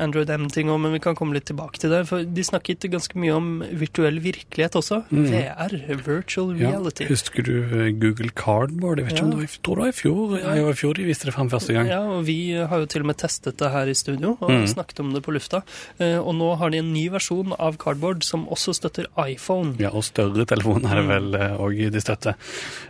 Android 0.03 0.31
M-ting 0.31 0.69
òg, 0.69 0.81
men 0.81 0.93
vi 0.93 0.99
kan 1.01 1.15
komme 1.19 1.35
litt 1.35 1.47
tilbake 1.47 1.79
til 1.79 1.91
det. 1.91 2.07
For 2.09 2.23
de 2.25 2.43
snakket 2.47 2.89
ganske 2.91 3.17
mye 3.19 3.35
om 3.37 3.49
virtuell 3.73 4.19
virkelighet 4.21 4.47
også. 4.51 5.05
Mm. 5.13 5.27
VR, 5.31 5.73
virtual 6.05 6.57
Ja, 6.59 6.71
reality. 6.71 7.05
husker 7.07 7.43
du 7.45 7.63
eh, 7.63 7.93
Google 7.93 8.31
Cardboard? 8.35 8.99
Jeg 8.99 9.07
vet 9.07 9.15
ikke 9.15 9.25
om 9.25 9.31
det 9.31 9.37
var, 9.39 9.45
i- 9.45 9.61
tror 9.63 9.75
det 9.77 9.83
var 9.85 9.89
i 9.89 9.93
fjor. 9.93 10.39
Ja, 10.41 10.55
i 10.71 10.73
fjor 10.75 10.95
de 10.95 11.05
viste 11.05 11.25
det 11.27 11.35
fram 11.35 11.49
første 11.51 11.73
gang. 11.75 11.87
Ja, 11.87 12.01
og 12.01 12.25
vi 12.25 12.53
har 12.53 12.79
jo 12.81 12.87
til 12.87 13.03
og 13.03 13.07
med 13.07 13.17
testet 13.19 13.57
det 13.59 13.71
her 13.71 13.87
i 13.87 13.95
studio 13.95 14.37
og 14.41 14.49
Mm. 14.51 14.67
snakket 14.67 15.01
om 15.01 15.13
det 15.13 15.23
på 15.23 15.33
lufta. 15.33 15.63
Eh, 16.01 16.19
Og 16.19 16.35
nå 16.35 16.57
har 16.59 16.71
de 16.71 16.79
en 16.79 16.93
ny 16.93 17.09
versjon 17.09 17.53
av 17.59 17.77
Cardboard 17.79 18.23
som 18.25 18.47
også 18.47 18.75
støtter 18.75 19.07
iPhone. 19.19 19.77
Ja, 19.79 19.91
og 19.91 20.03
større 20.05 20.45
telefon 20.47 20.85
er 20.85 20.97
det 20.97 21.07
vel 21.09 21.33
òg 21.59 21.91
de 21.93 22.01
støtter. 22.01 22.35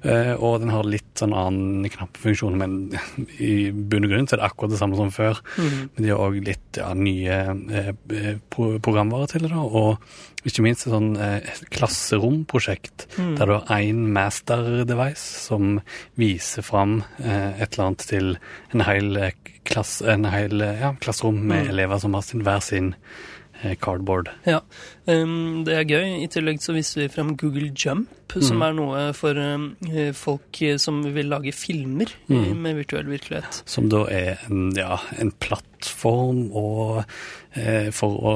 Eh, 0.05 0.35
og 0.35 0.61
den 0.61 0.71
har 0.71 0.83
litt 0.85 1.14
sånn 1.14 1.35
annen 1.35 1.88
knappfunksjon, 1.90 2.57
men 2.57 2.99
i 3.38 3.71
bunn 3.71 4.05
og 4.05 4.11
grunn 4.11 4.27
så 4.29 4.35
er 4.38 4.42
det 4.42 4.51
akkurat 4.51 4.71
det 4.71 4.79
samme 4.79 4.97
som 4.97 5.11
før. 5.11 5.40
Mm. 5.59 5.90
Men 5.97 6.03
de 6.03 6.09
har 6.09 6.18
òg 6.18 6.44
litt 6.44 6.77
ja, 6.77 6.94
nye 6.94 7.29
eh, 7.71 8.38
programvarer 8.51 9.29
til 9.29 9.40
det, 9.42 9.51
da. 9.51 9.62
Og 9.62 9.99
ikke 10.47 10.62
minst 10.64 10.87
sånn 10.88 11.16
eh, 11.18 11.40
klasseromprosjekt 11.71 13.07
Mm. 13.19 13.37
der 13.39 13.47
du 13.47 13.53
har 13.53 13.81
én 13.81 14.07
master-device 14.13 15.19
som 15.49 15.81
viser 16.17 16.63
fram 16.63 17.03
eh, 17.19 17.61
et 17.63 17.73
eller 17.75 17.87
annet 17.87 17.99
til 18.07 18.39
en 18.75 18.81
hel, 18.87 19.17
eh, 19.17 19.33
klass, 19.65 20.01
en 20.03 20.25
hel 20.25 20.61
eh, 20.61 20.81
ja, 20.81 20.93
klasserom 21.01 21.41
med 21.47 21.65
Mm. 21.67 21.71
elever 21.71 21.99
som 21.99 22.15
har 22.15 22.23
sin 22.23 22.43
hver 22.43 22.61
sin 22.63 22.95
cardboard. 23.81 24.29
Ja, 24.47 24.61
um, 25.07 25.64
det 25.64 25.75
er 25.75 25.85
gøy. 25.85 26.23
I 26.25 26.29
tillegg 26.29 26.61
så 26.62 26.73
viser 26.77 27.03
vi 27.03 27.09
frem 27.09 27.37
Google 27.37 27.71
Jump, 27.75 28.09
som 28.40 28.59
Mhm. 28.59 28.62
er 28.66 28.73
noe 28.77 29.12
for 29.16 29.31
um, 29.40 29.77
eh, 29.88 30.12
folk 30.12 30.61
eh, 30.62 30.77
som 30.77 31.03
vil 31.14 31.27
lage 31.33 31.53
filmer 31.57 32.07
eh, 32.29 32.35
Mhm. 32.35 32.57
med 32.62 32.77
virtuell 32.77 33.07
virkelighet. 33.09 33.62
Som 33.66 33.88
da 33.88 34.05
er 34.11 34.38
en, 34.49 34.73
ja, 34.77 34.99
en 35.18 35.31
plattform 35.33 36.51
og, 36.53 37.05
eh, 37.57 37.90
for 37.90 38.11
å 38.21 38.35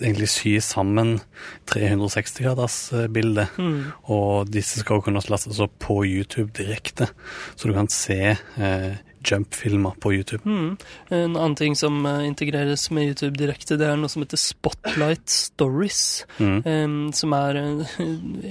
egentlig 0.00 0.28
sy 0.28 0.56
sammen 0.60 1.20
360-graders-bildet. 1.66 3.48
Mm. 3.58 3.92
Og 4.08 4.50
disse 4.52 4.80
skal 4.82 5.02
kunne 5.04 5.22
lastes 5.28 5.60
opp 5.62 5.74
på 5.82 6.02
YouTube 6.06 6.52
direkte, 6.56 7.08
så 7.56 7.68
du 7.68 7.74
kan 7.76 7.88
se 7.92 8.36
eh, 8.58 8.92
jump-filmer 9.24 9.96
på 10.02 10.14
YouTube. 10.18 10.42
Mm. 10.44 10.76
En 11.10 11.36
annen 11.36 11.56
ting 11.58 11.76
som 11.78 12.04
eh, 12.06 12.26
integreres 12.28 12.88
med 12.90 13.12
YouTube 13.12 13.36
direkte, 13.40 13.78
det 13.80 13.88
er 13.88 14.00
noe 14.00 14.12
som 14.12 14.24
heter 14.24 14.40
Spotlight 14.40 15.28
Stories. 15.32 16.02
Mm. 16.38 17.12
som 17.16 17.34
er 17.36 17.58
eh, 17.60 17.98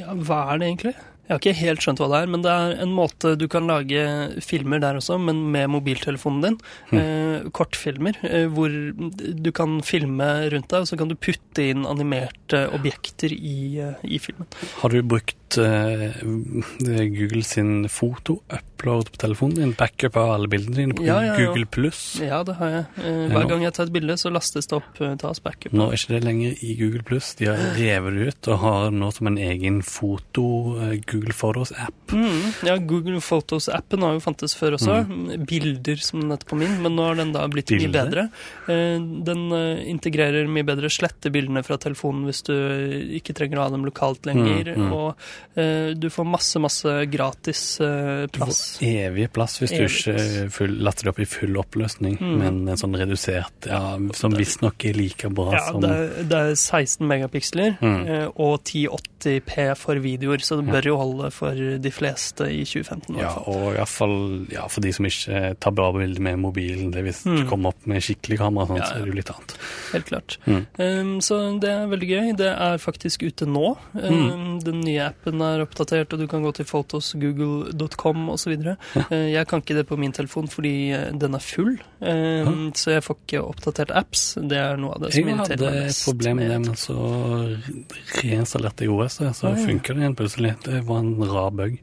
Ja, 0.01 0.13
hva 0.15 0.43
er 0.53 0.62
det 0.62 0.69
egentlig? 0.71 0.95
Jeg 1.31 1.38
har 1.38 1.39
ikke 1.45 1.60
helt 1.62 1.84
skjønt 1.86 1.99
hva 2.01 2.07
det 2.12 2.17
er, 2.19 2.29
men 2.34 2.41
det 2.43 2.51
er 2.51 2.73
en 2.84 2.91
måte 2.91 3.29
du 3.39 3.45
kan 3.47 3.69
lage 3.69 4.01
filmer 4.43 4.81
der 4.84 4.97
også, 4.99 5.15
men 5.15 5.38
med 5.53 5.69
mobiltelefonen 5.71 6.41
din. 6.43 6.57
Eh, 6.91 7.45
kortfilmer, 7.55 8.19
eh, 8.27 8.49
hvor 8.51 8.67
du 8.67 9.51
kan 9.55 9.79
filme 9.79 10.27
rundt 10.51 10.67
deg, 10.67 10.84
og 10.84 10.89
så 10.89 10.99
kan 10.99 11.07
du 11.07 11.15
putte 11.15 11.69
inn 11.71 11.88
animerte 11.88 12.65
objekter 12.75 13.31
i, 13.31 13.79
eh, 13.79 14.03
i 14.03 14.19
filmen. 14.19 14.49
Har 14.81 14.91
du 14.91 14.99
brukt 15.07 15.38
eh, 15.59 16.13
Google 17.11 17.43
sin 17.43 17.87
foto-upload 17.89 19.11
på 19.11 19.19
telefonen 19.21 19.55
din? 19.57 19.73
Backup 19.77 20.17
av 20.19 20.31
alle 20.35 20.49
bildene 20.51 20.75
dine 20.77 20.95
på 20.97 21.05
Ja, 21.05 21.19
ja. 21.25 21.35
Google 21.39 21.65
pluss? 21.65 22.19
Ja, 22.21 22.41
det 22.47 22.55
har 22.59 22.69
jeg. 22.75 22.85
Uh, 22.99 23.33
Hver 23.33 23.49
gang 23.49 23.65
jeg 23.65 23.75
tar 23.77 23.89
et 23.89 23.93
bilde, 23.95 24.17
så 24.21 24.31
lastes 24.33 24.69
det 24.69 24.77
opp, 24.77 24.89
Uh, 25.01 25.15
tas 25.17 25.39
backup. 25.41 25.73
Nå 25.73 25.87
er 25.89 25.97
ikke 25.97 26.13
det 26.13 26.21
lenger 26.25 26.63
i 26.63 26.75
Google 26.77 27.03
pluss. 27.07 27.33
De 27.39 27.47
har 27.49 27.61
revet 27.79 28.17
det 28.17 28.27
ut 28.31 28.51
og 28.53 28.59
har 28.61 28.91
nå 28.93 29.11
som 29.15 29.31
en 29.31 29.39
egen 29.41 29.81
foto 29.85 30.45
Google 31.09 31.33
Photos-app. 31.33 32.13
Mm, 32.13 32.51
ja, 32.67 32.77
Google 32.77 33.21
Photos-appen 33.23 34.05
har 34.05 34.17
jo 34.17 34.23
fantes 34.23 34.55
før 34.57 34.77
også. 34.77 35.01
Bilder, 35.49 36.01
som 36.03 36.21
den 36.21 36.35
heter 36.35 36.49
på 36.51 36.59
min, 36.59 36.77
men 36.83 36.95
nå 36.97 37.07
har 37.09 37.19
den 37.19 37.33
da 37.33 37.47
blitt 37.51 37.71
mye 37.73 37.91
bedre. 37.93 38.27
Den 38.67 39.43
integrerer 39.51 40.49
mye 40.51 40.67
bedre 40.67 40.91
sletter 40.91 41.33
bildene 41.33 41.63
fra 41.65 41.79
telefonen 41.81 42.27
hvis 42.27 42.43
du 42.47 42.53
ikke 43.17 43.35
trenger 43.37 43.59
å 43.59 43.65
ha 43.65 43.73
dem 43.73 43.87
lokalt 43.87 44.27
lenger. 44.27 44.73
Mm, 44.75 44.87
mm. 44.87 44.93
Og 44.95 45.15
du 45.56 46.08
får 46.10 46.25
masse, 46.27 46.60
masse 46.63 46.93
gratis 47.12 47.77
plass. 48.32 48.77
Du 48.80 48.86
får 48.86 49.08
evig 49.08 49.27
plass 49.34 49.58
hvis 49.60 49.71
du 49.73 49.84
ikke 49.84 50.13
latter 50.17 50.49
full, 50.56 50.75
laster 50.86 51.04
det 51.08 51.13
opp 51.13 51.19
i 51.19 51.25
full 51.25 51.58
oppløsning, 51.62 52.17
Mm. 52.21 52.38
men 52.39 52.60
en 52.69 52.77
sånn 52.77 52.95
redusert, 52.95 53.67
ja, 53.67 53.97
som 54.13 54.32
visstnok 54.38 54.86
er 54.86 54.93
like 54.93 55.30
bra 55.34 55.51
Ja, 55.54 55.65
som 55.71 55.82
det 55.82 55.89
er, 55.91 56.23
det 56.23 56.39
er 56.39 56.56
16 56.56 57.08
megapiksler 57.08 57.77
Mm. 57.82 58.08
eh, 58.08 58.27
og 58.36 58.63
1080p 58.63 59.75
for 59.77 59.95
videoer, 59.95 60.38
så 60.43 60.58
det 60.62 60.67
bør 60.71 60.86
jo 60.91 60.97
holde 60.97 61.32
for 61.32 61.54
de 61.56 61.91
fleste 61.91 62.47
i 62.51 62.63
2015. 62.65 63.15
i 63.17 63.21
Ja, 63.21 63.34
og 63.45 63.73
i 63.73 63.77
hvert 63.77 63.88
fall 63.91 64.45
ja, 64.51 64.67
for 64.67 64.82
de 64.82 64.91
som 64.93 65.06
ikke 65.06 65.56
tar 65.60 65.71
bra 65.77 65.91
bilder 65.91 66.21
med 66.21 66.39
mobilen. 66.39 66.91
Det 66.91 67.04
Hvis 67.04 67.25
Mm. 67.25 67.38
du 67.43 67.49
kommer 67.49 67.69
opp 67.69 67.86
med 67.88 68.01
skikkelig 68.01 68.38
kamera, 68.39 68.67
sånn, 68.67 68.77
ja, 68.77 68.82
Ja, 68.82 68.88
så 68.88 68.95
er 68.95 69.06
det 69.06 69.08
jo 69.08 69.13
litt 69.13 69.30
annet. 69.32 69.54
Helt 69.93 70.06
klart. 70.06 70.38
Mm. 70.47 70.65
Um, 70.80 71.19
så 71.21 71.60
det 71.60 71.69
er 71.69 71.88
veldig 71.88 72.10
gøy. 72.10 72.36
Det 72.38 72.47
er 72.60 72.77
faktisk 72.77 73.23
ute 73.23 73.45
nå. 73.47 73.77
Um, 73.95 74.60
Den 74.60 74.82
nye 74.82 74.99
appen 75.10 75.31
er 75.46 75.63
oppdatert, 75.63 76.12
og 76.12 76.20
du 76.20 76.28
kan 76.28 76.44
gå 76.44 76.52
til 76.58 76.67
photos, 76.67 77.13
google.com 77.22 78.28
osv. 78.34 78.58
Ja. 78.60 78.76
jeg 79.38 79.48
kan 79.48 79.63
ikke 79.63 79.78
det 79.80 79.86
på 79.88 79.98
min 80.02 80.12
telefon 80.15 80.52
fordi 80.52 80.74
uh, 80.91 81.08
den 81.15 81.38
er 81.38 81.46
full, 81.46 81.78
ja. 82.02 82.52
så 82.78 82.98
jeg 82.98 83.06
får 83.06 83.20
ikke 83.22 83.46
oppdatert 83.46 83.96
apps. 83.96 84.26
Det 84.41 84.60
er 84.60 84.82
noe 84.82 84.98
av 84.98 85.06
det 85.06 85.13
som 85.13 85.22
Jeg 85.22 85.38
irriterer 85.38 85.56
hadde 85.56 85.72
meg 85.72 85.80
et 85.80 85.89
mest. 85.94 86.04
problem 86.10 86.41
med 86.41 86.52
det, 86.52 86.60
men 86.65 86.78
så 86.84 87.00
reinstallerte 88.20 88.88
jeg 88.88 88.94
OS, 88.98 89.22
så 89.39 89.54
ja. 89.56 89.63
funker 89.63 89.96
det 89.96 90.06
igjen 90.06 90.20
plutselig. 90.20 90.54
Det 90.67 90.84
var 90.89 91.04
en 91.06 91.15
rar 91.32 91.56
bug. 91.56 91.80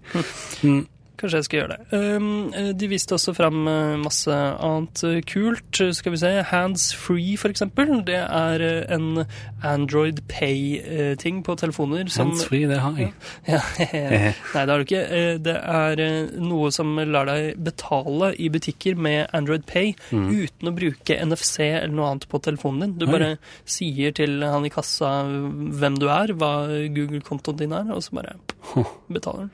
Mm. 0.66 0.84
Kanskje 1.18 1.38
jeg 1.40 1.46
skal 1.48 1.58
gjøre 1.58 1.76
det. 1.76 1.98
Um, 1.98 2.26
eh, 2.54 2.68
de 2.78 2.88
viste 2.92 3.16
også 3.16 3.32
fram 3.34 3.64
eh, 3.66 3.96
masse 3.98 4.30
annet 4.30 5.00
eh, 5.08 5.16
kult. 5.26 5.80
Skal 5.98 6.14
vi 6.14 6.20
se. 6.20 6.30
Hands 6.52 6.84
free, 6.94 7.32
for 7.40 7.50
eksempel. 7.50 7.90
Det 8.06 8.20
er 8.22 8.64
en 8.94 9.24
Android 9.66 10.20
Pay-ting 10.30 11.40
på 11.42 11.56
telefoner. 11.58 12.08
som- 12.08 12.28
Handsfree, 12.30 12.68
det 12.70 12.78
har 12.78 12.96
jeg. 12.96 13.12
Ja, 13.48 13.60
Nei, 14.54 14.62
det 14.64 14.70
har 14.70 14.78
du 14.78 14.84
ikke. 14.86 15.02
Det 15.42 15.56
er 15.56 16.02
noe 16.38 16.70
som 16.74 16.94
lar 17.10 17.26
deg 17.26 17.58
betale 17.66 18.30
i 18.38 18.48
butikker 18.54 18.94
med 18.96 19.26
Android 19.34 19.66
Pay 19.66 19.94
uten 20.12 20.70
å 20.70 20.74
bruke 20.76 21.18
NFC 21.24 21.58
eller 21.66 21.94
noe 21.94 22.12
annet 22.12 22.28
på 22.30 22.40
telefonen 22.44 22.80
din. 22.84 22.94
Du 23.02 23.06
Oi. 23.08 23.12
bare 23.16 23.30
sier 23.68 24.14
til 24.14 24.38
han 24.44 24.66
i 24.68 24.72
kassa 24.72 25.24
hvem 25.26 25.98
du 25.98 26.06
er, 26.12 26.32
hva 26.38 26.52
Google-kontoen 26.94 27.58
din 27.64 27.74
er, 27.74 27.90
og 27.94 28.02
så 28.06 28.14
bare 28.20 28.36
betaler 29.14 29.46
den. 29.46 29.50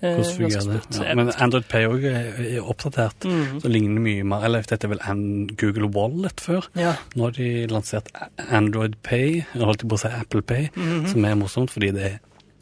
Eh, 0.00 0.14
Hvordan 0.14 0.36
fungerer 0.36 0.68
det? 0.72 1.00
Ja, 1.02 1.14
men. 1.18 1.32
Android 1.42 1.66
Pay 1.70 1.88
òg 1.88 2.06
er 2.10 2.60
oppdatert. 2.62 3.26
Mm. 3.26 3.58
Så 3.62 3.72
ligner 3.72 3.98
det 3.98 4.04
mye 4.04 4.28
mer 4.30 4.46
Eller 4.46 4.66
dette 4.68 4.86
er 4.86 4.92
vel 4.94 5.02
Google 5.58 5.90
Wallet 5.94 6.40
før. 6.44 6.68
Ja. 6.78 6.94
Nå 7.16 7.28
har 7.28 7.36
de 7.38 7.50
lansert 7.70 8.10
Android 8.48 8.98
Pay, 9.02 9.42
jeg 9.42 9.64
holdt 9.64 9.86
på 9.88 9.98
å 9.98 10.02
si 10.04 10.10
Apple 10.12 10.42
Pay, 10.46 10.70
som 11.10 11.26
er 11.26 11.38
morsomt 11.38 11.74
fordi 11.74 11.92
det 11.96 12.06
er 12.12 12.18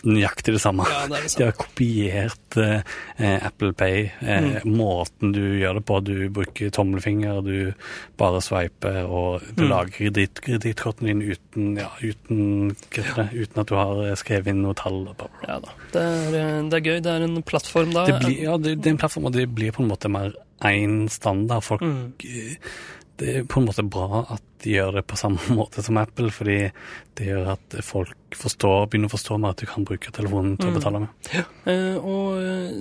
nøyaktig 0.07 0.55
det 0.57 0.63
samme. 0.63 0.87
Ja, 0.91 1.03
det 1.11 1.23
det 1.27 1.33
De 1.39 1.45
har 1.49 1.57
kopiert 1.59 2.57
eh, 2.63 2.81
eh, 3.19 3.47
Apple 3.47 3.73
Pay, 3.77 4.07
eh, 4.21 4.47
mm. 4.63 4.71
måten 4.77 5.33
du 5.35 5.43
gjør 5.61 5.81
det 5.81 5.85
på. 5.89 6.01
Du 6.07 6.15
bruker 6.31 6.71
tommelfinger, 6.71 7.43
du 7.45 7.73
bare 8.21 8.41
sveiper, 8.45 9.03
og 9.05 9.45
du 9.57 9.65
mm. 9.67 9.71
lager 9.71 9.93
kreditt- 9.99 10.43
kredittkortene 10.47 11.13
dine 11.13 11.37
uten, 11.37 11.77
ja, 11.81 11.91
uten, 12.01 12.75
ja. 12.97 13.29
uten 13.33 13.63
at 13.63 13.69
du 13.71 13.77
har 13.79 14.03
eh, 14.07 14.17
skrevet 14.19 14.53
inn 14.55 14.63
noe 14.65 14.77
tall. 14.79 15.03
bla, 15.11 15.15
bla. 15.27 15.31
Ja 15.47 15.61
da. 15.65 15.77
Det 15.93 16.03
er, 16.03 16.41
eh, 16.41 16.59
det 16.71 16.81
er 16.81 16.91
gøy. 16.91 16.99
Det 17.05 17.15
er 17.15 17.29
en 17.29 17.41
plattform 17.47 17.95
da. 17.97 18.07
Det, 18.09 18.21
blir, 18.25 18.37
ja, 18.49 18.59
det, 18.59 18.79
det 18.81 18.93
er 18.93 18.97
en 18.97 19.03
plattform, 19.05 19.31
og 19.31 19.37
det 19.37 19.49
blir 19.55 19.75
på 19.77 19.85
en 19.85 19.91
måte 19.93 20.13
mer 20.13 20.35
én 20.65 21.07
standard. 21.13 21.65
Folk, 21.67 21.83
Mm. 21.83 22.13
Det 23.17 23.29
er 23.41 23.45
på 23.49 23.61
en 23.63 23.67
måte 23.69 23.85
bra 23.89 24.25
at 24.35 24.43
de 24.65 24.75
gjør 24.75 24.99
det 24.99 25.05
på 25.09 25.17
samme 25.21 25.39
måte 25.59 25.83
som 25.85 25.97
Apple, 26.01 26.29
fordi 26.35 26.59
det 27.17 27.29
gjør 27.31 27.53
at 27.55 27.77
folk 27.87 28.37
forstår, 28.37 28.89
begynner 28.91 29.09
å 29.09 29.15
forstå 29.15 29.39
mer 29.41 29.55
at 29.55 29.63
du 29.63 29.67
kan 29.71 29.85
bruke 29.89 30.13
telefonen 30.13 30.57
til 30.61 30.69
å 30.69 30.75
Mm. 30.75 30.77
betale 30.81 31.01
med. 31.05 31.31
Eh, 31.67 31.97
og 31.97 32.37
eh, 32.43 32.75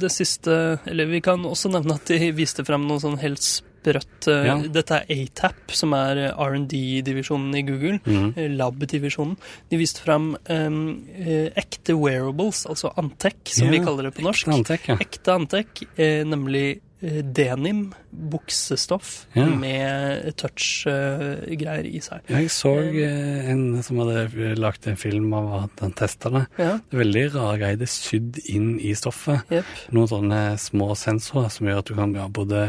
det 0.00 0.10
siste 0.14 0.54
Eller 0.88 1.06
vi 1.10 1.20
kan 1.24 1.44
også 1.44 1.68
nevne 1.72 1.94
at 1.98 2.06
de 2.08 2.30
viste 2.32 2.64
frem 2.64 2.86
noe 2.88 3.00
sånn 3.02 3.18
helt 3.20 3.42
sprøtt 3.44 4.28
eh, 4.30 4.46
Ja. 4.46 4.54
Dette 4.72 5.00
er 5.02 5.10
ATAP, 5.26 5.74
som 5.76 5.92
er 5.98 6.20
eh, 6.28 6.32
R&D-divisjonen 6.40 7.56
i 7.58 7.64
Google. 7.66 7.98
Eh, 8.36 8.48
Lab-divisjonen. 8.56 9.36
De 9.72 9.80
viste 9.80 10.00
frem 10.04 10.32
eh, 10.46 11.50
ekte 11.58 11.96
wearables, 11.98 12.64
altså 12.70 12.92
Antec, 13.00 13.42
som 13.58 13.68
vi 13.72 13.82
kaller 13.84 14.08
det 14.08 14.14
på 14.16 14.24
norsk. 14.24 14.46
Ekte 14.48 14.56
Antec, 14.60 14.88
ja. 14.88 14.96
Ekte 15.02 15.36
Antec, 15.36 15.84
nemlig 16.28 16.66
denim, 17.02 17.92
buksestoff, 18.12 19.26
Ja. 19.34 19.46
med 19.46 20.36
touch-greier 20.38 21.86
i 21.88 21.98
seg. 22.04 22.20
Jeg 22.30 22.50
så 22.54 22.72
eh, 22.78 23.50
en 23.50 23.82
som 23.82 23.98
hadde 24.02 24.52
lagd 24.58 24.86
en 24.86 24.96
film 25.00 25.32
av 25.34 25.48
at 25.64 25.82
han 25.82 25.94
testa 25.98 26.30
det. 26.30 26.44
Ja, 26.58 26.76
Det 26.78 26.96
er 26.98 27.02
veldig 27.02 27.24
rare 27.34 27.58
greier. 27.58 27.80
Det 27.80 27.88
er 27.88 27.94
sydd 27.94 28.38
inn 28.52 28.68
i 28.80 28.92
stoffet. 28.94 29.42
Yep. 29.50 29.64
Noen 29.96 30.08
sånne 30.12 30.42
små 30.62 30.92
sensorer 30.98 31.50
som 31.50 31.66
gjør 31.66 31.78
at 31.82 31.90
du 31.90 31.94
kan 31.98 32.14
ja, 32.14 32.28
både 32.28 32.62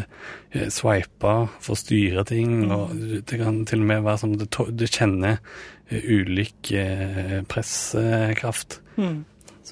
eh, 0.54 0.70
sveipe, 0.74 1.36
få 1.62 1.78
styre 1.78 2.26
ting, 2.26 2.72
og 2.72 2.96
det 2.98 3.38
kan 3.42 3.64
til 3.70 3.84
og 3.84 3.92
med 3.92 4.04
være 4.08 4.24
sånn 4.24 4.40
at 4.42 4.60
du, 4.74 4.88
kjenner 4.88 5.38
eh, 5.90 6.02
ulik 6.02 6.74
pressekraft. 6.74 7.48
presskraft. 7.54 8.80
Mm. 8.98 9.24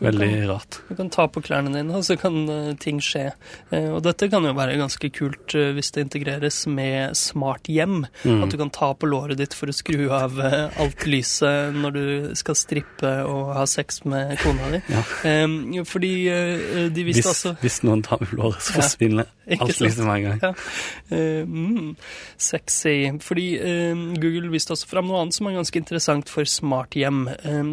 Du 0.02 0.08
Veldig 0.08 0.28
kan- 0.34 0.50
rart. 0.50 0.80
Du 0.90 0.96
kan 0.98 1.10
ta 1.14 1.28
på 1.30 1.42
klærne 1.46 1.70
dine, 1.76 1.94
og 1.94 2.02
så 2.04 2.16
kan 2.18 2.34
uh, 2.50 2.74
ting 2.82 2.98
skje. 3.06 3.28
Uh, 3.70 3.92
og 3.94 4.00
dette 4.02 4.32
kan 4.32 4.42
jo 4.42 4.54
være 4.58 4.80
ganske 4.80 5.12
kult 5.14 5.54
uh, 5.54 5.68
hvis 5.78 5.92
det 5.94 6.08
integreres 6.08 6.58
med 6.66 7.14
smart 7.14 7.70
hjem. 7.70 8.08
Mm. 8.26 8.40
At 8.42 8.50
du 8.50 8.58
kan 8.58 8.72
ta 8.74 8.90
på 8.98 9.06
låret 9.06 9.38
ditt 9.38 9.54
for 9.54 9.70
å 9.70 9.76
skru 9.76 10.08
av 10.10 10.40
alt 10.42 11.06
lyset 11.06 11.78
når 11.78 11.94
du 11.94 12.02
skal 12.40 12.58
strippe 12.58 13.12
og 13.30 13.52
ha 13.60 13.68
sex 13.70 14.02
med 14.10 14.34
kona 14.42 14.72
di. 14.74 14.80
Ja. 14.90 15.04
Um, 15.46 15.86
fordi 15.86 16.12
de 16.96 17.06
Hvis, 17.06 17.22
altså 17.22 17.54
hvis 17.62 17.84
noen 17.86 18.02
tar 18.02 18.24
på 18.24 18.40
låret, 18.40 18.58
så 18.66 18.80
forsvinner 18.80 19.30
ja, 19.52 19.60
alt 19.62 19.78
lyset 19.84 20.02
med 20.02 20.16
en 20.16 20.26
gang. 20.32 20.42
Ja. 20.42 21.46
Mm, 21.46 21.94
sexy. 22.42 22.98
Fordi 23.22 23.48
Google 24.18 24.50
viste 24.50 24.74
også 24.74 24.90
fram 24.90 25.12
noe 25.12 25.22
annet 25.22 25.38
som 25.38 25.46
er 25.50 25.60
ganske 25.60 25.78
interessant 25.78 26.30
for 26.32 26.50
smart 26.50 26.98
hjem. 26.98 27.28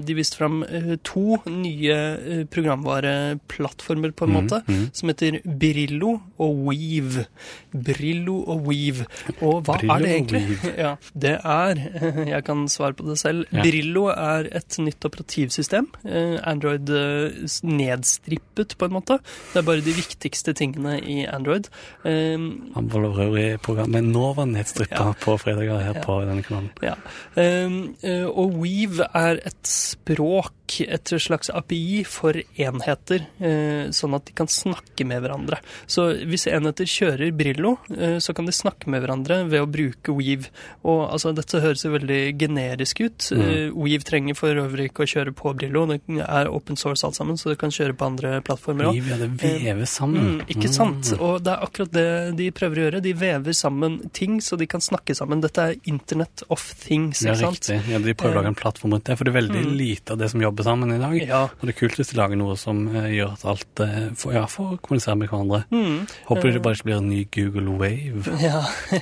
De 0.05 0.19
viste 0.19 0.37
fram 0.43 0.61
to 1.09 1.38
nye 1.49 2.17
programvareplattformer, 2.50 4.12
på 4.12 4.24
en 4.26 4.33
Mm, 4.33 4.37
måte, 4.44 4.62
mm. 4.68 4.90
som 4.92 5.09
heter 5.09 5.38
Brillo 5.59 6.20
og 6.38 6.59
Weave. 6.68 7.26
Brillo 7.72 8.38
og 8.46 8.66
Weave. 8.68 9.07
Og 9.40 9.62
hva 9.66 9.78
Brillo 9.78 9.94
er 9.94 10.04
det 10.04 10.12
egentlig? 10.14 10.42
Ja, 10.85 10.92
det 11.14 11.35
er 11.44 11.81
Jeg 12.35 12.44
kan 12.44 12.66
svare 12.68 12.94
på 12.98 13.07
det 13.09 13.18
selv. 13.20 13.44
Ja. 13.52 13.62
Brillo 13.64 14.07
er 14.12 14.48
et 14.54 14.78
nytt 14.78 15.04
operativsystem. 15.09 15.88
eh, 16.04 16.37
Android 16.48 16.88
eh, 16.90 17.33
nedstrippet, 17.64 18.76
på 18.78 18.85
en 18.88 18.92
måte. 18.98 19.18
Det 19.52 19.62
er 19.62 19.66
bare 19.66 19.81
de 19.85 19.92
viktigste 19.96 20.54
tingene 20.59 20.98
i 21.00 21.24
Android. 21.26 21.68
Um, 22.04 22.70
Han 22.74 22.88
var 22.92 23.37
i 23.38 23.57
programmet 23.62 24.04
Nova 24.04 24.44
nedstrippa 24.48 25.09
Ja. 25.09 25.12
på 25.18 25.37
fredager 25.40 25.81
her 25.83 25.94
Ja. 25.94 26.02
på 26.04 26.20
denne 26.26 26.42
kanalen. 26.42 26.70
Ja. 26.83 26.94
Um, 27.37 27.96
eh, 28.02 28.24
og 28.26 28.54
Weave 28.61 29.07
er 29.14 29.40
et 29.46 29.66
språk, 29.66 30.81
et 30.81 31.09
slags 31.18 31.48
API 31.50 31.98
for 32.05 32.33
enheter, 32.59 33.27
eh, 33.41 33.89
sånn 33.91 34.15
at 34.15 34.25
de 34.27 34.33
kan 34.33 34.47
snakke 34.47 35.07
med 35.07 35.23
hverandre. 35.23 35.59
Så 35.87 36.11
hvis 36.29 36.47
enheter 36.47 36.85
kjører 36.85 37.33
Brillo, 37.37 37.79
eh, 37.97 38.19
så 38.19 38.35
kan 38.35 38.47
de 38.47 38.53
snakke 38.53 38.87
med 38.89 39.03
hverandre 39.03 39.49
ved 39.49 39.61
å 39.63 39.71
bruke 39.71 40.15
Weave. 40.15 40.49
Og 40.85 41.11
altså, 41.13 41.35
dette 41.35 41.61
høres 41.61 41.83
jo 41.85 41.91
veldig 41.91 42.37
generisk 42.39 43.01
ut. 43.05 43.19
Mm. 43.33 43.43
Eh, 43.43 43.71
Weave 43.75 44.05
trenger 44.05 44.35
for 44.37 44.55
øvrig 44.55 44.91
ikke 44.91 45.05
å 45.07 45.11
kjøre 45.15 45.35
på 45.35 45.55
Brillo, 45.57 45.87
det 45.87 46.01
er 46.29 46.49
open 46.53 46.77
source 46.77 47.05
alt 47.05 47.15
sammen, 47.17 47.37
så 47.39 47.51
det 47.51 47.59
kan 47.59 47.71
kjøre 47.71 47.97
på 47.97 48.07
andre 48.07 48.41
plattformer 48.43 48.91
òg. 48.93 49.03
det 49.19 49.31
vever 49.41 49.87
sammen. 49.87 50.39
Mm, 50.39 50.47
ikke 50.49 50.69
sant? 50.73 51.13
Og 51.21 51.43
det 51.43 51.53
er 51.55 51.65
akkurat 51.65 51.93
det 51.93 52.37
de 52.37 52.51
prøver 52.51 52.77
å 52.77 52.91
gjøre. 52.91 53.03
De 53.03 53.13
vever 53.13 53.53
sammen 53.57 54.11
ting 54.13 54.39
så 54.41 54.57
de 54.59 54.67
kan 54.67 54.81
snakke 54.81 55.15
sammen. 55.17 55.41
Dette 55.41 55.59
er 55.59 55.75
Internet 55.87 56.43
of 56.51 56.63
Things, 56.85 57.23
ikke 57.25 57.37
sant? 57.37 57.69
Ja, 57.69 57.79
riktig. 57.79 57.91
Ja, 57.93 57.99
de 57.99 58.15
prøver 58.15 58.35
å 58.37 58.43
lage 58.43 58.53
en 58.53 58.55
plattform 58.59 58.93
rundt 58.93 59.05
det, 59.05 59.17
for 59.19 59.25
det 59.25 59.35
er 59.35 59.41
veldig 59.41 59.65
Mm. 59.65 59.77
lite 59.77 60.11
av 60.13 60.19
det 60.19 60.31
som 60.31 60.41
jobber 60.41 60.63
sammen 60.65 60.93
i 60.93 60.99
dag. 60.99 61.27
Ja. 61.29 61.43
Og 61.45 61.61
det 61.63 61.75
er 61.75 61.79
kult 61.88 61.88
hvis 61.96 62.12
de 62.12 62.18
lager 62.18 62.38
noe 62.38 62.57
som 62.61 62.85
eh, 62.92 63.11
gjør 63.16 63.35
at 63.37 63.44
alt 63.55 63.83
eh, 63.85 63.98
får, 64.18 64.35
ja, 64.37 64.44
får 64.51 64.77
kommunisere 64.85 65.16
med 65.20 65.31
hverandre. 65.31 65.62
Mm. 65.72 66.07
Håper 66.29 66.53
det 66.53 66.62
bare 66.64 66.79
ikke 66.79 66.88
blir 66.90 66.98
en 66.98 67.11
ny 67.12 67.22
Google 67.35 67.79
Wave. 67.81 68.37
Ja, 68.48 68.61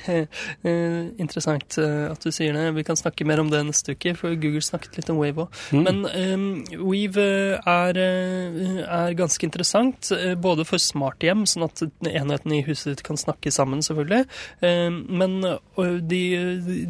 eh, 0.09 1.11
interessant 1.21 1.77
eh, 1.79 2.07
at 2.11 2.23
du 2.23 2.31
sier 2.33 2.55
det. 2.55 2.65
Vi 2.77 2.85
kan 2.87 2.97
snakke 2.99 3.25
mer 3.27 3.41
om 3.41 3.51
det 3.51 3.61
neste 3.67 3.95
uke, 3.95 4.15
for 4.17 4.35
Google 4.39 4.63
snakket 4.65 4.97
litt 4.99 5.11
om 5.13 5.19
Wave 5.21 5.45
òg. 5.45 5.59
Mm. 5.71 5.83
Men 5.85 6.01
um, 6.07 6.47
Weave 6.87 7.23
eh, 7.23 7.69
er, 7.69 7.99
eh, 8.01 8.81
er 8.83 9.17
ganske 9.17 9.45
interessant, 9.47 10.11
eh, 10.15 10.35
både 10.39 10.65
for 10.67 10.81
smarthjem, 10.81 11.45
sånn 11.49 11.67
at 11.67 11.83
enheten 12.07 12.55
i 12.55 12.63
huset 12.67 12.93
ditt 12.95 13.05
kan 13.07 13.19
snakke 13.19 13.51
sammen, 13.53 13.83
selvfølgelig. 13.85 14.25
Eh, 14.65 14.89
men 14.91 15.37
eh, 15.45 15.97
de, 16.01 16.21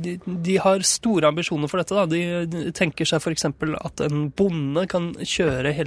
de, 0.04 0.18
de 0.26 0.58
har 0.64 0.86
store 0.88 1.30
ambisjoner 1.32 1.72
for 1.72 1.82
dette. 1.82 1.96
Da. 1.98 2.06
De, 2.10 2.24
de 2.52 2.72
tenker 2.76 3.08
seg 3.08 3.22
f.eks. 3.24 3.48
at 3.48 4.06
en 4.08 4.28
bonde 4.38 4.88
kan 4.92 5.12
kjøre 5.22 5.74
hele, 5.76 5.87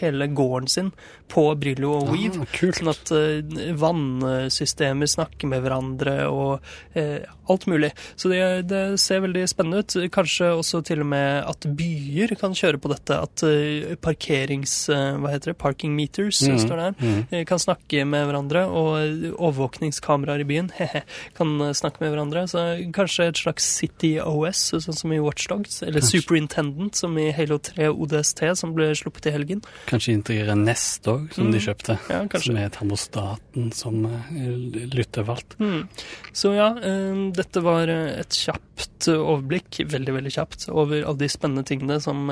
hele 0.00 0.26
gården 0.30 0.68
sin 0.70 0.90
på 1.32 1.46
Brillo 1.58 1.94
og 1.98 2.10
Weave. 2.12 2.44
Ah. 2.44 2.72
Sånn 2.76 2.90
at 2.92 3.10
uh, 3.14 3.72
vannsystemer 3.80 5.08
snakker 5.08 5.48
med 5.50 5.62
hverandre 5.64 6.14
og 6.28 6.64
uh, 6.96 7.18
alt 7.50 7.66
mulig. 7.68 7.90
Så 8.16 8.28
det, 8.32 8.40
det 8.70 8.82
ser 9.00 9.20
veldig 9.24 9.44
spennende 9.50 9.82
ut. 9.84 9.96
Kanskje 10.14 10.50
også 10.54 10.80
til 10.86 11.02
og 11.04 11.08
med 11.10 11.44
at 11.48 11.66
byer 11.76 12.34
kan 12.40 12.54
kjøre 12.56 12.80
på 12.80 12.92
dette. 12.92 13.18
At 13.26 13.44
uh, 13.44 13.94
parkerings... 14.04 14.74
hva 14.90 15.32
heter 15.32 15.52
det? 15.52 15.58
Parking 15.60 15.94
meters 15.96 16.42
Mm, 16.44 16.58
står 16.60 16.76
det 16.76 16.84
her. 16.84 16.94
mm. 16.98 17.44
Kan 17.48 17.60
snakke 17.62 18.04
med 18.08 18.26
hverandre. 18.28 18.64
Og 18.68 19.34
overvåkningskameraer 19.38 20.42
i 20.44 20.48
byen 20.48 20.70
kan 21.38 21.52
snakke 21.74 22.02
med 22.02 22.12
hverandre. 22.14 22.44
Så 22.50 22.64
kanskje 22.94 23.28
et 23.30 23.40
slags 23.40 23.66
City 23.78 24.14
OS, 24.20 24.66
sånn 24.84 24.96
som 24.96 25.12
i 25.14 25.20
Watchdogs. 25.22 25.80
Eller 25.86 26.00
Kanskje. 26.02 26.20
Superintendent, 26.24 26.96
som 27.00 27.16
i 27.20 27.30
Halo 27.34 27.58
3 27.64 27.88
ODST, 27.92 28.44
som 28.60 28.74
ble 28.76 28.90
sluppet 28.98 29.23
i 29.28 29.34
helgen. 29.34 29.62
Kanskje 29.88 30.14
integrere 30.16 30.56
Nest 30.58 31.06
òg, 31.10 31.28
som 31.34 31.50
de 31.52 31.60
kjøpte. 31.62 31.96
Mm. 31.98 32.10
Ja, 32.12 32.20
kanskje. 32.32 32.50
Som 32.50 32.58
er 32.60 32.72
termostaten 32.74 33.70
som 33.74 34.04
eh, 34.08 34.86
lytter 34.94 35.26
valgt. 35.28 35.56
Mm. 35.60 35.84
Så 36.32 36.54
ja, 36.56 36.70
eh, 36.78 37.20
dette 37.36 37.62
var 37.64 37.90
eh, 37.92 38.20
et 38.22 38.38
kjapt 38.44 39.08
overblikk, 39.14 39.82
veldig 39.92 40.14
veldig 40.16 40.32
kjapt, 40.34 40.66
over 40.72 41.04
alle 41.04 41.20
de 41.20 41.28
spennende 41.30 41.64
tingene 41.68 42.00
som 42.02 42.24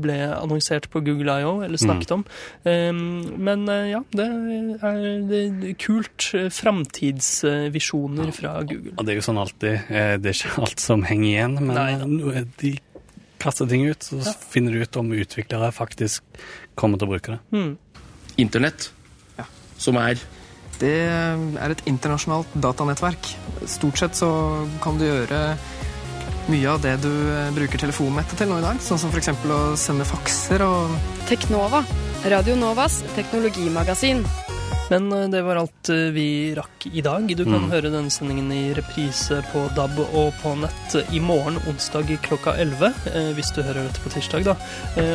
ble 0.00 0.16
annonsert 0.32 0.86
på 0.92 1.02
Google 1.04 1.34
I.O., 1.42 1.56
eller 1.66 1.80
snakket 1.80 2.14
om. 2.14 2.24
Eh, 2.64 2.92
Men 2.94 3.66
ja, 3.90 4.00
det 4.14 4.28
er 4.30 5.74
kult. 5.80 6.30
Framtidsvisjoner 6.54 8.30
fra 8.34 8.56
Google. 8.62 8.94
Og 8.96 9.04
det 9.04 9.14
er 9.14 9.20
jo 9.20 9.26
sånn 9.26 9.40
alltid. 9.42 9.90
Det 9.90 10.30
er 10.30 10.36
ikke 10.36 10.64
alt 10.64 10.82
som 10.82 11.04
henger 11.06 11.28
igjen, 11.30 11.58
men 11.60 11.74
Nei 11.74 12.44
de 12.60 12.74
kaster 13.44 13.68
ting 13.70 13.86
ut, 13.86 14.02
så 14.02 14.34
finner 14.50 14.74
du 14.74 14.84
ut 14.84 15.00
om 15.00 15.12
utviklere 15.14 15.70
faktisk 15.74 16.24
kommer 16.78 17.00
til 17.00 17.08
å 17.08 17.14
bruke 17.14 17.36
det. 17.36 17.40
Mm. 17.54 17.72
Internett, 18.44 18.90
som 19.78 19.98
er 20.00 20.18
Det 20.74 21.06
er 21.06 21.70
et 21.70 21.82
internasjonalt 21.86 22.50
datanettverk. 22.58 23.28
Stort 23.70 24.00
sett 24.00 24.16
så 24.18 24.28
kan 24.82 24.98
du 24.98 25.04
gjøre 25.06 25.42
mye 26.50 26.66
av 26.68 26.80
det 26.82 26.96
du 27.04 27.10
eh, 27.12 27.52
bruker 27.56 27.80
telefonnettet 27.80 28.40
til 28.40 28.50
nå 28.50 28.58
i 28.60 28.64
dag. 28.64 28.80
Sånn 28.82 29.00
som 29.00 29.14
f.eks. 29.14 29.30
å 29.46 29.60
sende 29.80 30.06
fakser 30.08 30.66
og 30.66 30.96
Teknova, 31.30 31.84
Radio 32.26 32.58
Novas 32.58 33.02
teknologimagasin. 33.14 34.26
Men 34.90 35.12
eh, 35.12 35.28
det 35.32 35.42
var 35.42 35.56
alt 35.56 35.88
eh, 35.88 36.10
vi 36.12 36.26
rakk 36.56 36.86
i 36.92 37.00
dag. 37.00 37.28
Du 37.36 37.44
kan 37.44 37.54
Mm. 37.64 37.70
høre 37.70 37.90
denne 37.90 38.10
sendingen 38.12 38.50
i 38.52 38.74
reprise 38.76 39.38
på 39.52 39.62
DAB 39.76 39.98
og 40.04 40.32
på 40.42 40.52
nett 40.60 40.96
i 41.14 41.20
morgen, 41.20 41.56
onsdag 41.70 42.10
klokka 42.26 42.56
11, 42.60 42.92
eh, 43.14 43.30
hvis 43.36 43.52
du 43.56 43.62
hører 43.62 43.86
dette 43.88 44.02
på 44.04 44.12
tirsdag, 44.12 44.44
da. 44.44 44.56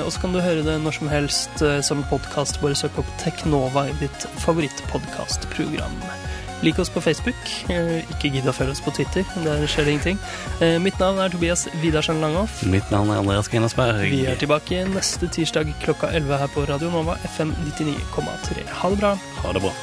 Og 0.05 0.11
så 0.11 0.21
kan 0.21 0.33
du 0.33 0.39
høre 0.41 0.63
det 0.65 0.79
når 0.81 0.93
som 0.99 1.07
helst 1.11 1.61
som 1.85 2.03
podkast. 2.09 2.61
Bare 2.61 2.75
søk 2.75 2.97
opp 2.99 3.09
Teknova 3.21 3.85
i 3.89 3.93
ditt 4.01 4.25
favorittpodkastprogram. 4.43 5.95
Lik 6.61 6.79
oss 6.79 6.89
på 6.91 7.01
Facebook. 7.01 7.35
Eh, 7.69 8.01
Ikke 8.11 8.31
gidd 8.33 8.47
å 8.49 8.53
følge 8.55 8.71
oss 8.75 8.81
på 8.83 8.91
Twitter. 8.95 9.23
Der 9.45 9.63
skjer 9.67 9.85
det 9.87 9.93
ingenting. 9.95 10.19
Eh, 10.59 10.75
Mitt 10.83 10.99
navn 10.99 11.19
er 11.23 11.29
Tobias 11.31 11.67
Widersen 11.81 12.19
Langhoff. 12.21 12.61
Mitt 12.67 12.89
navn 12.91 13.09
er 13.13 13.21
Andreas 13.21 13.47
Grenasberg. 13.47 14.03
Vi 14.11 14.25
er 14.27 14.35
tilbake 14.35 14.83
neste 14.91 15.29
tirsdag 15.31 15.71
klokka 15.83 16.11
11 16.11 16.37
her 16.43 16.47
på 16.55 16.67
Radio 16.69 16.91
Nova 16.91 17.15
FM 17.31 17.55
99,3. 17.69 18.67
Ha 18.81 18.89
det 18.89 18.99
bra. 18.99 19.15
Ha 19.43 19.53
det 19.53 19.61
bra. 19.63 19.73